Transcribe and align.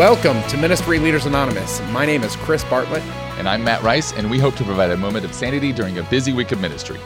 Welcome 0.00 0.42
to 0.44 0.56
Ministry 0.56 0.98
Leaders 0.98 1.26
Anonymous. 1.26 1.78
My 1.90 2.06
name 2.06 2.22
is 2.22 2.34
Chris 2.36 2.64
Bartlett. 2.64 3.02
And 3.36 3.46
I'm 3.46 3.62
Matt 3.62 3.82
Rice, 3.82 4.14
and 4.14 4.30
we 4.30 4.38
hope 4.38 4.54
to 4.54 4.64
provide 4.64 4.90
a 4.92 4.96
moment 4.96 5.26
of 5.26 5.34
sanity 5.34 5.74
during 5.74 5.98
a 5.98 6.02
busy 6.04 6.32
week 6.32 6.52
of 6.52 6.58
ministry. 6.58 6.98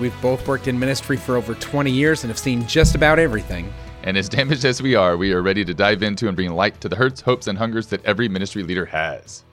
We've 0.00 0.18
both 0.22 0.48
worked 0.48 0.66
in 0.66 0.78
ministry 0.78 1.18
for 1.18 1.36
over 1.36 1.54
20 1.54 1.90
years 1.90 2.24
and 2.24 2.30
have 2.30 2.38
seen 2.38 2.66
just 2.66 2.94
about 2.94 3.18
everything. 3.18 3.70
And 4.02 4.16
as 4.16 4.30
damaged 4.30 4.64
as 4.64 4.80
we 4.80 4.94
are, 4.94 5.18
we 5.18 5.34
are 5.34 5.42
ready 5.42 5.62
to 5.62 5.74
dive 5.74 6.02
into 6.02 6.26
and 6.26 6.34
bring 6.34 6.50
light 6.50 6.80
to 6.80 6.88
the 6.88 6.96
hurts, 6.96 7.20
hopes, 7.20 7.48
and 7.48 7.58
hungers 7.58 7.88
that 7.88 8.02
every 8.06 8.28
ministry 8.30 8.62
leader 8.62 8.86
has. 8.86 9.44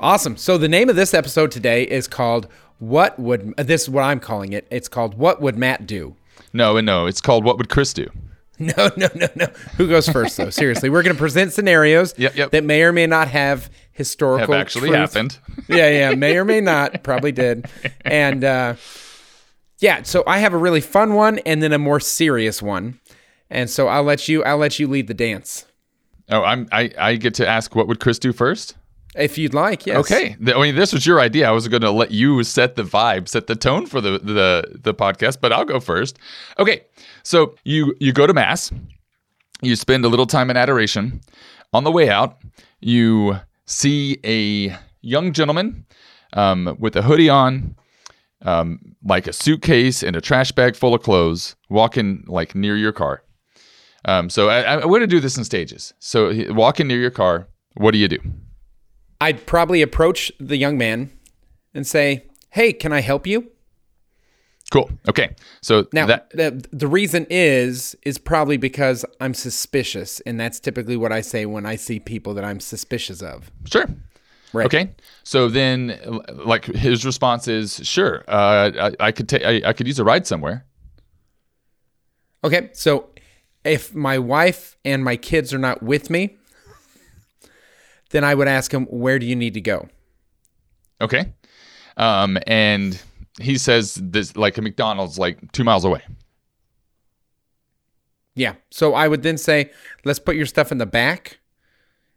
Awesome. 0.00 0.36
So 0.36 0.58
the 0.58 0.66
name 0.66 0.88
of 0.88 0.96
this 0.96 1.14
episode 1.14 1.52
today 1.52 1.84
is 1.84 2.08
called 2.08 2.48
What 2.80 3.20
Would 3.20 3.56
this 3.56 3.82
is 3.82 3.88
what 3.90 4.02
I'm 4.02 4.18
calling 4.18 4.52
it. 4.52 4.66
It's 4.68 4.88
called 4.88 5.14
What 5.14 5.40
Would 5.40 5.56
Matt 5.56 5.86
Do? 5.86 6.16
No, 6.52 6.76
and 6.76 6.86
no, 6.86 7.06
it's 7.06 7.20
called 7.20 7.44
What 7.44 7.56
Would 7.56 7.68
Chris 7.68 7.94
Do? 7.94 8.10
No, 8.76 8.90
no, 8.96 9.08
no, 9.14 9.26
no. 9.34 9.46
Who 9.76 9.88
goes 9.88 10.08
first 10.08 10.36
though? 10.36 10.50
Seriously, 10.50 10.88
we're 10.88 11.02
going 11.02 11.14
to 11.14 11.18
present 11.18 11.52
scenarios 11.52 12.14
Yep, 12.18 12.36
yep. 12.36 12.50
that 12.52 12.64
may 12.64 12.82
or 12.82 12.92
may 12.92 13.06
not 13.06 13.28
have 13.28 13.70
historical 13.92 14.54
Have 14.54 14.60
actually 14.60 14.88
truth. 14.88 14.98
happened. 15.00 15.38
yeah, 15.68 15.88
yeah, 15.90 16.14
may 16.14 16.36
or 16.36 16.44
may 16.44 16.60
not, 16.60 17.02
probably 17.02 17.32
did. 17.32 17.66
And 18.04 18.44
uh, 18.44 18.74
yeah, 19.80 20.02
so 20.02 20.22
I 20.26 20.38
have 20.38 20.54
a 20.54 20.56
really 20.58 20.80
fun 20.80 21.14
one 21.14 21.38
and 21.40 21.62
then 21.62 21.72
a 21.72 21.78
more 21.78 22.00
serious 22.00 22.62
one. 22.62 23.00
And 23.50 23.68
so 23.68 23.88
I'll 23.88 24.04
let 24.04 24.28
you 24.28 24.42
I'll 24.44 24.56
let 24.58 24.78
you 24.78 24.86
lead 24.88 25.08
the 25.08 25.14
dance. 25.14 25.66
Oh, 26.30 26.42
I'm 26.42 26.68
I, 26.72 26.90
I 26.96 27.16
get 27.16 27.34
to 27.34 27.46
ask 27.48 27.74
what 27.74 27.88
would 27.88 28.00
Chris 28.00 28.18
do 28.18 28.32
first? 28.32 28.76
If 29.14 29.36
you'd 29.36 29.52
like, 29.52 29.86
yes. 29.86 29.98
Okay. 29.98 30.36
I 30.40 30.60
mean, 30.60 30.74
this 30.74 30.92
was 30.92 31.06
your 31.06 31.20
idea. 31.20 31.46
I 31.46 31.50
was 31.52 31.68
going 31.68 31.82
to 31.82 31.90
let 31.90 32.12
you 32.12 32.42
set 32.44 32.76
the 32.76 32.82
vibe, 32.82 33.28
set 33.28 33.46
the 33.46 33.54
tone 33.54 33.86
for 33.86 34.00
the, 34.00 34.18
the 34.18 34.78
the 34.82 34.94
podcast, 34.94 35.38
but 35.40 35.52
I'll 35.52 35.66
go 35.66 35.80
first. 35.80 36.18
Okay. 36.58 36.82
So 37.22 37.54
you 37.64 37.94
you 38.00 38.12
go 38.12 38.26
to 38.26 38.32
mass, 38.32 38.72
you 39.60 39.76
spend 39.76 40.04
a 40.04 40.08
little 40.08 40.26
time 40.26 40.50
in 40.50 40.56
adoration. 40.56 41.20
On 41.74 41.84
the 41.84 41.90
way 41.90 42.08
out, 42.08 42.38
you 42.80 43.38
see 43.66 44.18
a 44.24 44.76
young 45.00 45.32
gentleman 45.32 45.86
um, 46.34 46.76
with 46.78 46.96
a 46.96 47.02
hoodie 47.02 47.30
on, 47.30 47.76
um, 48.42 48.78
like 49.04 49.26
a 49.26 49.32
suitcase 49.32 50.02
and 50.02 50.16
a 50.16 50.20
trash 50.20 50.52
bag 50.52 50.76
full 50.76 50.94
of 50.94 51.02
clothes, 51.02 51.56
walking 51.70 52.24
like 52.26 52.54
near 52.54 52.76
your 52.76 52.92
car. 52.92 53.22
Um, 54.04 54.28
so 54.28 54.48
I, 54.48 54.62
I, 54.62 54.76
we're 54.76 54.98
going 54.98 55.00
to 55.02 55.06
do 55.06 55.20
this 55.20 55.36
in 55.38 55.44
stages. 55.44 55.94
So 55.98 56.32
walking 56.52 56.88
near 56.88 56.98
your 56.98 57.10
car, 57.10 57.46
what 57.74 57.92
do 57.92 57.98
you 57.98 58.08
do? 58.08 58.18
I'd 59.22 59.46
probably 59.46 59.82
approach 59.82 60.32
the 60.40 60.56
young 60.56 60.76
man 60.76 61.10
and 61.74 61.86
say, 61.86 62.26
"Hey, 62.50 62.72
can 62.72 62.92
I 62.92 63.00
help 63.00 63.24
you?" 63.26 63.52
Cool. 64.72 64.90
Okay. 65.08 65.36
So 65.60 65.86
Now, 65.92 66.06
that 66.06 66.30
the 66.30 66.66
the 66.72 66.88
reason 66.88 67.26
is 67.30 67.94
is 68.04 68.18
probably 68.18 68.56
because 68.56 69.04
I'm 69.20 69.34
suspicious, 69.34 70.20
and 70.26 70.40
that's 70.40 70.58
typically 70.58 70.96
what 70.96 71.12
I 71.12 71.20
say 71.20 71.46
when 71.46 71.66
I 71.66 71.76
see 71.76 72.00
people 72.00 72.34
that 72.34 72.44
I'm 72.44 72.58
suspicious 72.58 73.22
of. 73.22 73.50
sure. 73.72 73.86
Right. 74.54 74.66
Okay. 74.66 74.90
So 75.24 75.48
then, 75.48 75.98
like 76.44 76.64
his 76.64 77.06
response 77.06 77.48
is, 77.48 77.80
"Sure, 77.84 78.24
uh, 78.28 78.70
I, 78.86 79.06
I 79.08 79.12
could 79.12 79.28
take, 79.28 79.44
I, 79.44 79.62
I 79.68 79.72
could 79.72 79.86
use 79.86 79.98
a 80.00 80.04
ride 80.04 80.26
somewhere." 80.26 80.66
Okay, 82.44 82.70
so 82.72 83.10
if 83.64 83.94
my 83.94 84.18
wife 84.18 84.76
and 84.84 85.04
my 85.04 85.16
kids 85.16 85.54
are 85.54 85.58
not 85.58 85.80
with 85.82 86.10
me, 86.10 86.36
then 88.12 88.24
I 88.24 88.34
would 88.34 88.48
ask 88.48 88.72
him, 88.72 88.86
"Where 88.86 89.18
do 89.18 89.26
you 89.26 89.36
need 89.36 89.54
to 89.54 89.60
go?" 89.60 89.88
Okay. 91.00 91.32
Um, 91.96 92.38
and 92.46 93.00
he 93.40 93.58
says 93.58 93.94
this 94.00 94.36
like 94.36 94.56
a 94.56 94.62
McDonald's 94.62 95.18
like 95.18 95.52
two 95.52 95.64
miles 95.64 95.84
away. 95.84 96.02
Yeah. 98.34 98.54
So 98.70 98.94
I 98.94 99.08
would 99.08 99.22
then 99.22 99.36
say, 99.36 99.70
"Let's 100.04 100.18
put 100.18 100.36
your 100.36 100.46
stuff 100.46 100.72
in 100.72 100.78
the 100.78 100.86
back," 100.86 101.38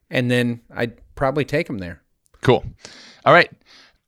and 0.09 0.29
then 0.29 0.61
I'd 0.73 0.93
probably 1.15 1.45
take 1.45 1.69
him 1.69 1.79
there. 1.79 2.01
Cool. 2.41 2.63
All 3.25 3.33
right. 3.33 3.51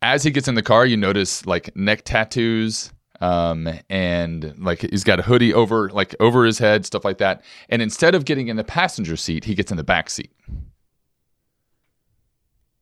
As 0.01 0.23
he 0.23 0.29
gets 0.29 0.47
in 0.47 0.55
the 0.55 0.61
car, 0.61 0.85
you 0.85 0.95
notice 0.95 1.45
like 1.45 1.75
neck 1.75 2.03
tattoos, 2.05 2.93
um, 3.19 3.67
and 3.89 4.53
like 4.59 4.81
he's 4.81 5.03
got 5.03 5.19
a 5.19 5.23
hoodie 5.23 5.53
over 5.53 5.89
like 5.89 6.15
over 6.19 6.45
his 6.45 6.59
head, 6.59 6.85
stuff 6.85 7.03
like 7.03 7.17
that. 7.17 7.43
And 7.69 7.81
instead 7.81 8.13
of 8.15 8.25
getting 8.25 8.47
in 8.47 8.57
the 8.57 8.63
passenger 8.63 9.17
seat, 9.17 9.43
he 9.43 9.55
gets 9.55 9.71
in 9.71 9.77
the 9.77 9.83
back 9.83 10.09
seat. 10.09 10.31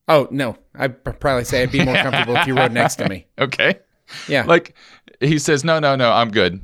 Oh 0.08 0.28
no, 0.32 0.58
I'd 0.76 1.04
probably 1.04 1.44
say 1.46 1.64
I'd 1.64 1.72
be 1.72 1.84
more 1.84 1.96
comfortable 2.06 2.36
if 2.36 2.48
you 2.48 2.56
rode 2.56 2.72
next 2.72 2.96
to 2.98 3.10
me. 3.10 3.26
Okay. 3.40 3.80
Yeah. 4.28 4.44
Like 4.46 4.76
he 5.20 5.40
says, 5.40 5.64
no, 5.64 5.80
no, 5.80 5.96
no, 5.96 6.12
I'm 6.12 6.32
good. 6.32 6.62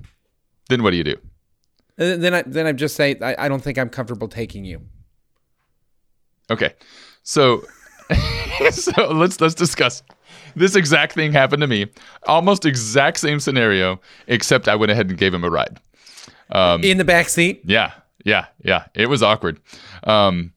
Then 0.69 0.84
what 0.84 0.91
do 0.91 0.97
you 0.97 1.03
do? 1.03 1.16
Uh, 2.00 2.16
then 2.18 2.34
I 2.34 2.41
then 2.44 2.68
I'd 2.68 2.78
just 2.78 2.96
say, 2.96 3.18
I, 3.22 3.46
"I 3.46 3.47
don't 3.50 3.62
think 3.62 3.78
I'm 3.78 3.90
comfortable 3.90 4.28
taking 4.28 4.63
you." 4.63 4.81
Okay. 6.50 6.74
So 7.24 7.63
so 8.72 9.12
let's 9.12 9.41
let's 9.41 9.56
discuss. 9.56 10.03
This 10.56 10.75
exact 10.75 11.13
thing 11.13 11.31
happened 11.31 11.62
to 11.62 11.68
me. 11.68 11.88
Almost 12.28 12.66
exact 12.66 13.19
same 13.19 13.40
scenario, 13.40 14.00
except 14.28 14.68
I 14.68 14.75
went 14.75 14.91
ahead 14.91 15.09
and 15.09 15.18
gave 15.18 15.34
him 15.34 15.44
a 15.44 15.50
ride. 15.50 15.79
Um, 16.52 16.84
In 16.84 16.97
the 16.97 17.06
back 17.06 17.29
seat. 17.29 17.62
Yeah, 17.66 17.91
yeah, 18.25 18.47
yeah. 18.63 18.85
It 18.94 19.08
was 19.08 19.23
awkward. 19.23 19.59
Um, 20.03 20.53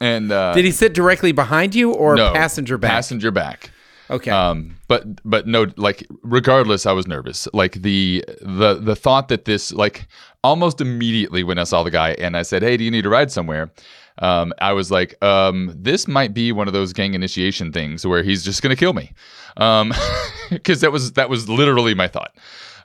and 0.00 0.32
uh, 0.32 0.54
Did 0.54 0.64
he 0.64 0.70
sit 0.70 0.94
directly 0.94 1.32
behind 1.32 1.74
you 1.74 1.92
or 1.92 2.16
no, 2.16 2.32
passenger 2.32 2.78
back? 2.78 2.90
Passenger 2.90 3.30
back. 3.30 3.70
okay. 4.10 4.30
Um, 4.30 4.76
but 4.88 5.04
but 5.24 5.46
no, 5.46 5.66
like 5.76 6.06
regardless, 6.22 6.86
I 6.86 6.92
was 6.92 7.06
nervous. 7.06 7.48
Like 7.52 7.74
the 7.82 8.24
the 8.40 8.74
the 8.74 8.96
thought 8.96 9.28
that 9.28 9.44
this 9.44 9.72
like 9.72 10.06
almost 10.42 10.80
immediately 10.80 11.42
when 11.42 11.58
I 11.58 11.64
saw 11.64 11.82
the 11.82 11.90
guy 11.90 12.10
and 12.12 12.36
I 12.36 12.42
said, 12.42 12.62
"Hey, 12.62 12.76
do 12.76 12.84
you 12.84 12.90
need 12.90 13.06
a 13.06 13.08
ride 13.08 13.30
somewhere?" 13.30 13.70
Um, 14.18 14.52
I 14.60 14.72
was 14.72 14.90
like, 14.90 15.14
um, 15.24 15.72
"This 15.76 16.06
might 16.06 16.34
be 16.34 16.52
one 16.52 16.68
of 16.68 16.72
those 16.74 16.92
gang 16.92 17.14
initiation 17.14 17.72
things 17.72 18.06
where 18.06 18.22
he's 18.22 18.44
just 18.44 18.62
gonna 18.62 18.76
kill 18.76 18.92
me," 18.92 19.12
Um 19.56 19.92
because 20.50 20.80
that 20.82 20.92
was 20.92 21.12
that 21.12 21.28
was 21.30 21.48
literally 21.48 21.94
my 21.94 22.08
thought. 22.08 22.36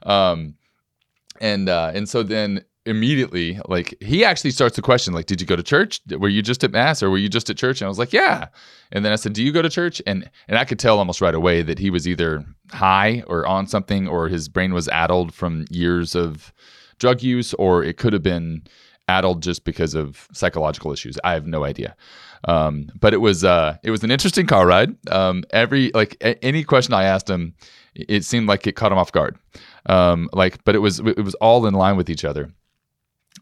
Um, 0.03 0.56
and 1.42 1.69
uh, 1.69 1.92
and 1.94 2.08
so 2.08 2.24
then 2.24 2.64
immediately 2.90 3.60
like 3.68 3.96
he 4.02 4.26
actually 4.26 4.52
starts 4.52 4.76
to 4.76 4.82
question 4.82 5.14
like 5.14 5.26
did 5.26 5.40
you 5.40 5.48
go 5.48 5.56
to 5.56 5.64
church? 5.64 6.02
Were 6.18 6.30
you 6.30 6.42
just 6.42 6.64
at 6.64 6.72
mass 6.72 7.02
or 7.02 7.10
were 7.10 7.18
you 7.18 7.30
just 7.30 7.50
at 7.50 7.58
church? 7.58 7.82
And 7.82 7.86
i 7.86 7.90
was 7.90 8.00
like 8.00 8.14
yeah. 8.14 8.48
And 8.92 9.06
then 9.06 9.14
i 9.14 9.16
said 9.16 9.34
do 9.34 9.44
you 9.44 9.52
go 9.52 9.62
to 9.62 9.70
church? 9.70 10.02
And 10.08 10.30
and 10.48 10.58
i 10.58 10.66
could 10.66 10.80
tell 10.80 10.98
almost 11.00 11.22
right 11.22 11.36
away 11.36 11.62
that 11.62 11.80
he 11.80 11.90
was 11.90 12.08
either 12.08 12.44
high 12.72 13.24
or 13.28 13.46
on 13.46 13.68
something 13.68 14.08
or 14.08 14.28
his 14.28 14.50
brain 14.50 14.74
was 14.74 14.88
addled 14.90 15.34
from 15.34 15.66
years 15.70 16.16
of 16.16 16.52
drug 16.98 17.22
use 17.22 17.54
or 17.56 17.84
it 17.84 17.98
could 17.98 18.14
have 18.14 18.24
been 18.24 18.64
addled 19.08 19.42
just 19.42 19.64
because 19.64 19.96
of 19.96 20.28
psychological 20.34 20.94
issues. 20.94 21.18
I 21.24 21.34
have 21.34 21.48
no 21.48 21.64
idea. 21.64 21.96
Um, 22.46 22.90
but 23.00 23.14
it 23.14 23.18
was 23.18 23.44
uh, 23.44 23.78
it 23.84 23.92
was 23.92 24.04
an 24.04 24.12
interesting 24.12 24.46
car 24.48 24.66
ride. 24.68 24.96
Um, 25.12 25.44
every 25.52 25.92
like 25.94 26.16
a- 26.22 26.44
any 26.44 26.64
question 26.64 26.94
i 26.94 27.04
asked 27.04 27.30
him 27.30 27.54
it 27.96 28.24
seemed 28.24 28.48
like 28.48 28.68
it 28.68 28.74
caught 28.74 28.92
him 28.92 28.98
off 28.98 29.12
guard. 29.12 29.38
Um, 29.86 30.30
like 30.34 30.64
but 30.64 30.76
it 30.76 30.80
was 30.80 31.00
it 31.00 31.24
was 31.24 31.36
all 31.36 31.66
in 31.66 31.74
line 31.74 31.98
with 31.98 32.10
each 32.10 32.26
other 32.26 32.52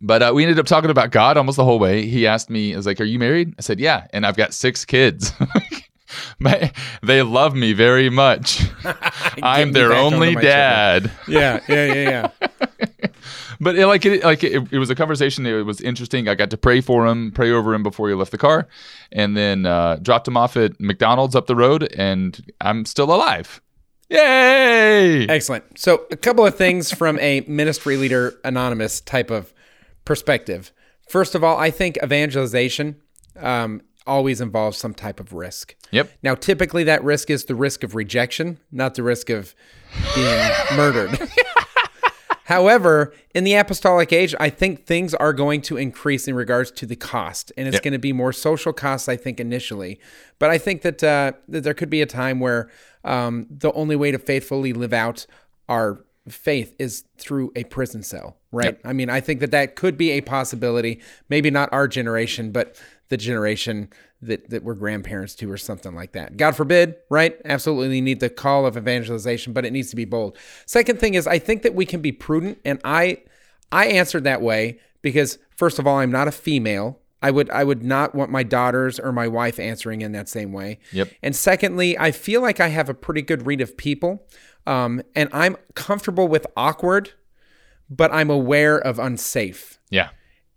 but 0.01 0.21
uh, 0.21 0.31
we 0.33 0.43
ended 0.43 0.59
up 0.59 0.65
talking 0.65 0.89
about 0.89 1.11
God 1.11 1.37
almost 1.37 1.57
the 1.57 1.63
whole 1.63 1.79
way. 1.79 2.05
He 2.05 2.27
asked 2.27 2.49
me, 2.49 2.73
"I 2.73 2.77
was 2.77 2.85
like, 2.85 2.99
are 3.01 3.05
you 3.05 3.19
married?" 3.19 3.55
I 3.57 3.61
said, 3.61 3.79
"Yeah," 3.79 4.07
and 4.13 4.25
I've 4.25 4.37
got 4.37 4.53
six 4.53 4.85
kids. 4.85 5.31
My, 6.39 6.71
they 7.03 7.21
love 7.21 7.53
me 7.53 7.73
very 7.73 8.09
much. 8.09 8.65
I'm 9.43 9.73
their 9.73 9.91
only 9.91 10.35
dad. 10.35 11.11
yeah, 11.27 11.59
yeah, 11.67 11.93
yeah, 11.93 12.29
yeah. 12.39 12.47
But 13.59 13.75
it, 13.75 13.87
like 13.87 14.05
it, 14.05 14.23
like 14.23 14.43
it, 14.43 14.71
it 14.71 14.77
was 14.77 14.89
a 14.89 14.95
conversation. 14.95 15.45
It 15.45 15.63
was 15.63 15.81
interesting. 15.81 16.27
I 16.27 16.35
got 16.35 16.51
to 16.51 16.57
pray 16.57 16.81
for 16.81 17.07
him, 17.07 17.31
pray 17.31 17.51
over 17.51 17.73
him 17.73 17.83
before 17.83 18.07
he 18.07 18.13
left 18.13 18.31
the 18.31 18.37
car, 18.37 18.67
and 19.11 19.35
then 19.35 19.65
uh, 19.65 19.97
dropped 20.01 20.27
him 20.27 20.37
off 20.37 20.55
at 20.57 20.79
McDonald's 20.79 21.35
up 21.35 21.47
the 21.47 21.55
road, 21.55 21.91
and 21.97 22.53
I'm 22.61 22.85
still 22.85 23.11
alive. 23.11 23.61
Yay! 24.09 25.27
Excellent. 25.27 25.77
So, 25.77 26.05
a 26.11 26.15
couple 26.15 26.45
of 26.45 26.55
things 26.55 26.93
from 26.93 27.19
a 27.19 27.41
ministry 27.41 27.97
leader 27.97 28.35
anonymous 28.43 29.01
type 29.01 29.31
of 29.31 29.53
perspective. 30.07 30.71
First 31.09 31.35
of 31.35 31.43
all, 31.43 31.57
I 31.57 31.69
think 31.69 31.97
evangelization 32.03 32.95
um, 33.35 33.81
always 34.05 34.41
involves 34.41 34.77
some 34.77 34.93
type 34.93 35.19
of 35.19 35.33
risk. 35.33 35.75
Yep. 35.91 36.11
Now, 36.23 36.33
typically, 36.35 36.83
that 36.85 37.03
risk 37.03 37.29
is 37.29 37.45
the 37.45 37.55
risk 37.55 37.83
of 37.83 37.93
rejection, 37.95 38.57
not 38.71 38.95
the 38.95 39.03
risk 39.03 39.29
of 39.29 39.53
being 40.15 40.49
murdered. 40.75 41.19
However, 42.45 43.13
in 43.35 43.43
the 43.43 43.55
apostolic 43.55 44.13
age, 44.13 44.33
I 44.39 44.49
think 44.49 44.85
things 44.85 45.13
are 45.13 45.33
going 45.33 45.61
to 45.63 45.75
increase 45.75 46.29
in 46.29 46.35
regards 46.35 46.71
to 46.71 46.85
the 46.85 46.95
cost, 46.95 47.51
and 47.57 47.67
it's 47.67 47.75
Yep. 47.75 47.83
going 47.83 47.91
to 47.93 47.99
be 47.99 48.13
more 48.13 48.31
social 48.31 48.71
costs. 48.71 49.09
I 49.09 49.17
think 49.17 49.41
initially, 49.41 49.99
but 50.39 50.49
I 50.49 50.57
think 50.57 50.81
that 50.83 51.03
uh, 51.03 51.33
that 51.49 51.63
there 51.65 51.73
could 51.73 51.89
be 51.89 52.01
a 52.01 52.05
time 52.05 52.39
where 52.39 52.69
um, 53.03 53.47
the 53.49 53.73
only 53.73 53.97
way 53.97 54.11
to 54.11 54.17
faithfully 54.17 54.71
live 54.71 54.93
out 54.93 55.25
our 55.67 56.05
faith 56.29 56.73
is 56.79 57.03
through 57.17 57.51
a 57.57 57.65
prison 57.65 58.01
cell, 58.01 58.36
right? 58.51 58.79
I 58.83 58.93
mean, 58.93 59.09
I 59.09 59.19
think 59.19 59.39
that 59.41 59.51
that 59.51 59.75
could 59.75 59.97
be 59.97 60.11
a 60.11 60.21
possibility. 60.21 61.01
Maybe 61.29 61.49
not 61.49 61.69
our 61.71 61.87
generation, 61.87 62.51
but 62.51 62.79
the 63.09 63.17
generation 63.17 63.89
that, 64.21 64.49
that 64.49 64.63
we're 64.63 64.73
grandparents 64.73 65.35
to 65.35 65.51
or 65.51 65.57
something 65.57 65.93
like 65.93 66.13
that. 66.13 66.37
God 66.37 66.55
forbid, 66.55 66.95
right? 67.09 67.39
Absolutely 67.45 68.01
need 68.01 68.19
the 68.19 68.29
call 68.29 68.65
of 68.65 68.75
evangelization, 68.75 69.53
but 69.53 69.65
it 69.65 69.71
needs 69.71 69.89
to 69.91 69.95
be 69.95 70.05
bold. 70.05 70.37
Second 70.65 70.99
thing 70.99 71.13
is 71.13 71.27
I 71.27 71.39
think 71.39 71.61
that 71.61 71.75
we 71.75 71.85
can 71.85 72.01
be 72.01 72.11
prudent 72.11 72.59
and 72.65 72.79
I 72.83 73.19
I 73.71 73.87
answered 73.87 74.23
that 74.23 74.41
way 74.41 74.79
because 75.01 75.37
first 75.55 75.77
of 75.77 75.85
all, 75.85 75.99
I'm 75.99 76.11
not 76.11 76.27
a 76.27 76.31
female 76.31 76.99
I 77.21 77.31
would 77.31 77.49
I 77.49 77.63
would 77.63 77.83
not 77.83 78.13
want 78.13 78.31
my 78.31 78.43
daughters 78.43 78.99
or 78.99 79.11
my 79.11 79.27
wife 79.27 79.59
answering 79.59 80.01
in 80.01 80.11
that 80.11 80.29
same 80.29 80.53
way. 80.53 80.79
Yep. 80.91 81.11
And 81.23 81.35
secondly, 81.35 81.97
I 81.97 82.11
feel 82.11 82.41
like 82.41 82.59
I 82.59 82.67
have 82.67 82.89
a 82.89 82.93
pretty 82.93 83.21
good 83.21 83.45
read 83.45 83.61
of 83.61 83.75
people, 83.75 84.25
um, 84.65 85.01
and 85.15 85.29
I'm 85.33 85.57
comfortable 85.73 86.27
with 86.27 86.45
awkward, 86.55 87.13
but 87.89 88.11
I'm 88.13 88.29
aware 88.29 88.77
of 88.77 88.99
unsafe. 88.99 89.79
Yeah. 89.89 90.09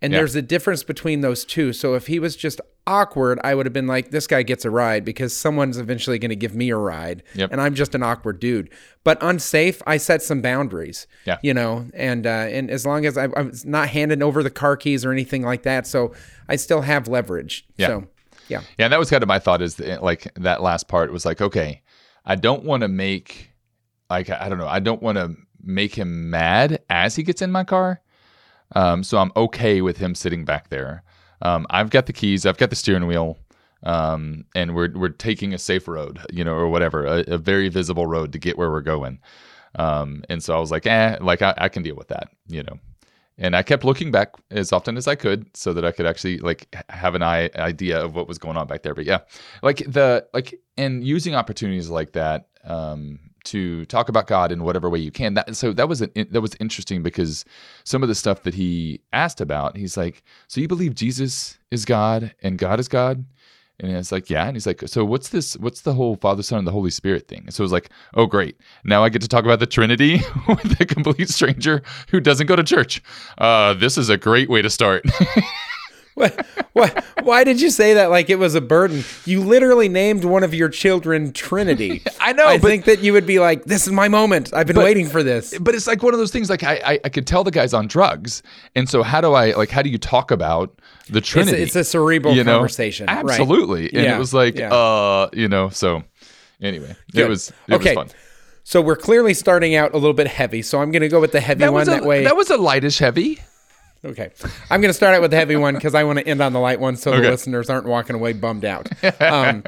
And 0.02 0.12
Yeah. 0.12 0.20
there's 0.20 0.34
a 0.34 0.42
difference 0.42 0.82
between 0.82 1.20
those 1.20 1.44
two. 1.44 1.72
So 1.72 1.94
if 1.94 2.06
he 2.06 2.18
was 2.18 2.34
just 2.34 2.60
awkward, 2.86 3.38
I 3.44 3.54
would 3.54 3.66
have 3.66 3.72
been 3.74 3.86
like, 3.86 4.10
this 4.10 4.26
guy 4.26 4.42
gets 4.42 4.64
a 4.64 4.70
ride 4.70 5.04
because 5.04 5.36
someone's 5.36 5.76
eventually 5.76 6.18
going 6.18 6.30
to 6.30 6.36
give 6.36 6.54
me 6.54 6.70
a 6.70 6.76
ride. 6.76 7.22
Yep. 7.34 7.52
And 7.52 7.60
I'm 7.60 7.74
just 7.74 7.94
an 7.94 8.02
awkward 8.02 8.40
dude. 8.40 8.70
But 9.04 9.18
unsafe, 9.22 9.82
I 9.86 9.98
set 9.98 10.22
some 10.22 10.40
boundaries. 10.40 11.06
Yeah. 11.26 11.36
You 11.42 11.52
know, 11.54 11.86
and 11.92 12.26
uh, 12.26 12.30
and 12.30 12.70
as 12.70 12.86
long 12.86 13.04
as 13.04 13.18
I, 13.18 13.28
I'm 13.36 13.52
not 13.64 13.88
handing 13.90 14.22
over 14.22 14.42
the 14.42 14.50
car 14.50 14.76
keys 14.76 15.04
or 15.04 15.12
anything 15.12 15.42
like 15.42 15.62
that, 15.64 15.86
so 15.86 16.14
I 16.48 16.56
still 16.56 16.80
have 16.80 17.06
leverage. 17.06 17.66
Yeah. 17.76 17.86
So 17.88 18.04
yeah. 18.48 18.62
Yeah, 18.78 18.86
and 18.86 18.92
that 18.92 18.98
was 18.98 19.10
kind 19.10 19.22
of 19.22 19.28
my 19.28 19.38
thought 19.38 19.62
is 19.62 19.76
that, 19.76 20.02
like 20.02 20.26
that 20.36 20.60
last 20.62 20.88
part 20.88 21.12
was 21.12 21.24
like, 21.24 21.40
okay, 21.40 21.82
I 22.24 22.34
don't 22.36 22.64
want 22.64 22.80
to 22.80 22.88
make 22.88 23.50
like 24.08 24.30
I 24.30 24.48
don't 24.48 24.58
know, 24.58 24.66
I 24.66 24.80
don't 24.80 25.02
want 25.02 25.18
to 25.18 25.36
make 25.62 25.94
him 25.94 26.30
mad 26.30 26.82
as 26.88 27.16
he 27.16 27.22
gets 27.22 27.42
in 27.42 27.52
my 27.52 27.64
car. 27.64 28.00
Um, 28.74 29.02
so 29.02 29.18
I'm 29.18 29.32
okay 29.36 29.80
with 29.80 29.96
him 29.96 30.14
sitting 30.14 30.44
back 30.44 30.68
there. 30.68 31.02
Um, 31.42 31.66
I've 31.70 31.90
got 31.90 32.06
the 32.06 32.12
keys, 32.12 32.46
I've 32.46 32.58
got 32.58 32.70
the 32.70 32.76
steering 32.76 33.06
wheel, 33.06 33.38
um, 33.82 34.44
and 34.54 34.74
we're 34.74 34.92
we're 34.94 35.08
taking 35.08 35.54
a 35.54 35.58
safe 35.58 35.88
road, 35.88 36.20
you 36.30 36.44
know, 36.44 36.54
or 36.54 36.68
whatever, 36.68 37.06
a, 37.06 37.24
a 37.26 37.38
very 37.38 37.68
visible 37.68 38.06
road 38.06 38.32
to 38.32 38.38
get 38.38 38.58
where 38.58 38.70
we're 38.70 38.82
going. 38.82 39.20
Um, 39.76 40.24
and 40.28 40.42
so 40.42 40.54
I 40.56 40.60
was 40.60 40.70
like, 40.70 40.86
eh, 40.86 41.16
like 41.20 41.42
I, 41.42 41.54
I 41.56 41.68
can 41.68 41.82
deal 41.82 41.96
with 41.96 42.08
that, 42.08 42.28
you 42.48 42.62
know. 42.62 42.78
And 43.38 43.56
I 43.56 43.62
kept 43.62 43.84
looking 43.84 44.10
back 44.10 44.34
as 44.50 44.70
often 44.70 44.98
as 44.98 45.08
I 45.08 45.14
could 45.14 45.46
so 45.56 45.72
that 45.72 45.84
I 45.84 45.92
could 45.92 46.04
actually 46.04 46.38
like 46.38 46.74
have 46.90 47.14
an 47.14 47.22
idea 47.22 47.98
of 47.98 48.14
what 48.14 48.28
was 48.28 48.36
going 48.36 48.58
on 48.58 48.66
back 48.66 48.82
there. 48.82 48.94
But 48.94 49.06
yeah, 49.06 49.20
like 49.62 49.78
the 49.78 50.26
like 50.34 50.60
and 50.76 51.02
using 51.02 51.34
opportunities 51.34 51.88
like 51.88 52.12
that 52.12 52.48
um, 52.64 53.18
to 53.44 53.84
talk 53.86 54.08
about 54.08 54.26
God 54.26 54.52
in 54.52 54.64
whatever 54.64 54.88
way 54.88 54.98
you 54.98 55.10
can. 55.10 55.34
That 55.34 55.56
so 55.56 55.72
that 55.72 55.88
was 55.88 56.02
an, 56.02 56.10
that 56.30 56.40
was 56.40 56.54
interesting 56.60 57.02
because 57.02 57.44
some 57.84 58.02
of 58.02 58.08
the 58.08 58.14
stuff 58.14 58.42
that 58.42 58.54
he 58.54 59.00
asked 59.12 59.40
about, 59.40 59.76
he's 59.76 59.96
like, 59.96 60.22
so 60.48 60.60
you 60.60 60.68
believe 60.68 60.94
Jesus 60.94 61.58
is 61.70 61.84
God 61.84 62.34
and 62.42 62.58
God 62.58 62.80
is 62.80 62.88
God? 62.88 63.24
And 63.82 63.96
it's 63.96 64.12
like, 64.12 64.28
yeah. 64.28 64.46
And 64.46 64.56
he's 64.56 64.66
like, 64.66 64.82
so 64.86 65.04
what's 65.04 65.30
this? 65.30 65.56
What's 65.56 65.80
the 65.82 65.94
whole 65.94 66.16
Father, 66.16 66.42
Son, 66.42 66.58
and 66.58 66.68
the 66.68 66.72
Holy 66.72 66.90
Spirit 66.90 67.28
thing? 67.28 67.50
So 67.50 67.62
it 67.62 67.64
was 67.64 67.72
like, 67.72 67.88
oh, 68.14 68.26
great. 68.26 68.60
Now 68.84 69.02
I 69.02 69.08
get 69.08 69.22
to 69.22 69.28
talk 69.28 69.44
about 69.44 69.58
the 69.58 69.66
Trinity 69.66 70.20
with 70.48 70.80
a 70.80 70.84
complete 70.84 71.30
stranger 71.30 71.82
who 72.10 72.20
doesn't 72.20 72.46
go 72.46 72.56
to 72.56 72.62
church. 72.62 73.02
Uh, 73.38 73.74
this 73.74 73.96
is 73.96 74.10
a 74.10 74.18
great 74.18 74.50
way 74.50 74.60
to 74.62 74.70
start. 74.70 75.04
What, 76.14 76.44
what, 76.72 77.04
why 77.22 77.44
did 77.44 77.60
you 77.60 77.70
say 77.70 77.94
that 77.94 78.10
like 78.10 78.28
it 78.30 78.36
was 78.38 78.54
a 78.54 78.60
burden? 78.60 79.04
You 79.24 79.40
literally 79.42 79.88
named 79.88 80.24
one 80.24 80.42
of 80.42 80.52
your 80.52 80.68
children 80.68 81.32
Trinity. 81.32 82.02
I 82.20 82.32
know, 82.32 82.44
I 82.46 82.58
but- 82.58 82.66
think 82.68 82.84
that 82.86 82.98
you 83.00 83.12
would 83.12 83.26
be 83.26 83.38
like, 83.38 83.64
this 83.64 83.86
is 83.86 83.92
my 83.92 84.08
moment. 84.08 84.52
I've 84.52 84.66
been 84.66 84.76
waiting 84.76 85.06
for 85.08 85.22
this. 85.22 85.56
but 85.58 85.74
it's 85.74 85.86
like 85.86 86.02
one 86.02 86.12
of 86.12 86.18
those 86.18 86.30
things. 86.32 86.50
Like 86.50 86.62
I, 86.64 86.74
I, 86.84 87.00
I 87.04 87.08
could 87.08 87.26
tell 87.26 87.44
the 87.44 87.50
guy's 87.50 87.72
on 87.72 87.86
drugs, 87.86 88.42
and 88.74 88.88
so 88.88 89.02
how 89.02 89.20
do 89.20 89.32
I 89.32 89.52
like? 89.52 89.70
How 89.70 89.82
do 89.82 89.88
you 89.88 89.98
talk 89.98 90.30
about 90.30 90.78
the 91.08 91.18
It's 91.18 91.28
Trinity? 91.28 91.58
a, 91.58 91.62
it's 91.64 91.76
a 91.76 91.84
cerebral 91.84 92.34
you 92.34 92.44
know? 92.44 92.54
conversation. 92.54 93.06
right? 93.06 93.18
Absolutely, 93.18 93.84
and 93.92 94.04
Yeah, 94.04 94.16
it 94.16 94.18
was 94.18 94.34
like, 94.34 94.56
yeah. 94.58 94.72
uh, 94.74 95.30
you 95.32 95.48
know. 95.48 95.68
So 95.70 96.02
anyway, 96.60 96.96
it 97.14 97.28
was 97.28 97.50
it 97.68 97.74
okay. 97.74 97.94
was 97.96 98.08
fun. 98.10 98.18
So 98.62 98.80
we're 98.82 98.96
clearly 98.96 99.32
starting 99.34 99.74
out 99.74 99.94
a 99.94 99.96
little 99.96 100.12
bit 100.14 100.26
heavy. 100.26 100.62
So 100.62 100.80
I'm 100.80 100.92
going 100.92 101.02
to 101.02 101.08
go 101.08 101.18
with 101.20 101.32
the 101.32 101.40
heavy 101.40 101.60
That 101.60 101.72
one 101.72 101.82
a 101.82 101.86
that 101.86 102.04
way. 102.04 102.24
that 102.24 102.36
was 102.36 102.50
a 102.50 102.56
lightish 102.58 102.98
heavy. 102.98 103.40
Okay. 104.04 104.30
I'm 104.70 104.80
going 104.80 104.88
to 104.90 104.94
start 104.94 105.14
out 105.14 105.20
with 105.20 105.30
the 105.30 105.36
heavy 105.36 105.56
one 105.56 105.74
because 105.74 105.94
I 105.94 106.04
want 106.04 106.18
to 106.18 106.26
end 106.26 106.40
on 106.40 106.52
the 106.52 106.60
light 106.60 106.80
one 106.80 106.96
so 106.96 107.12
Okay. 107.12 107.22
the 107.22 107.30
listeners 107.30 107.68
aren't 107.68 107.86
walking 107.86 108.16
away 108.16 108.32
bummed 108.32 108.64
out. 108.64 108.88
Um, 109.20 109.62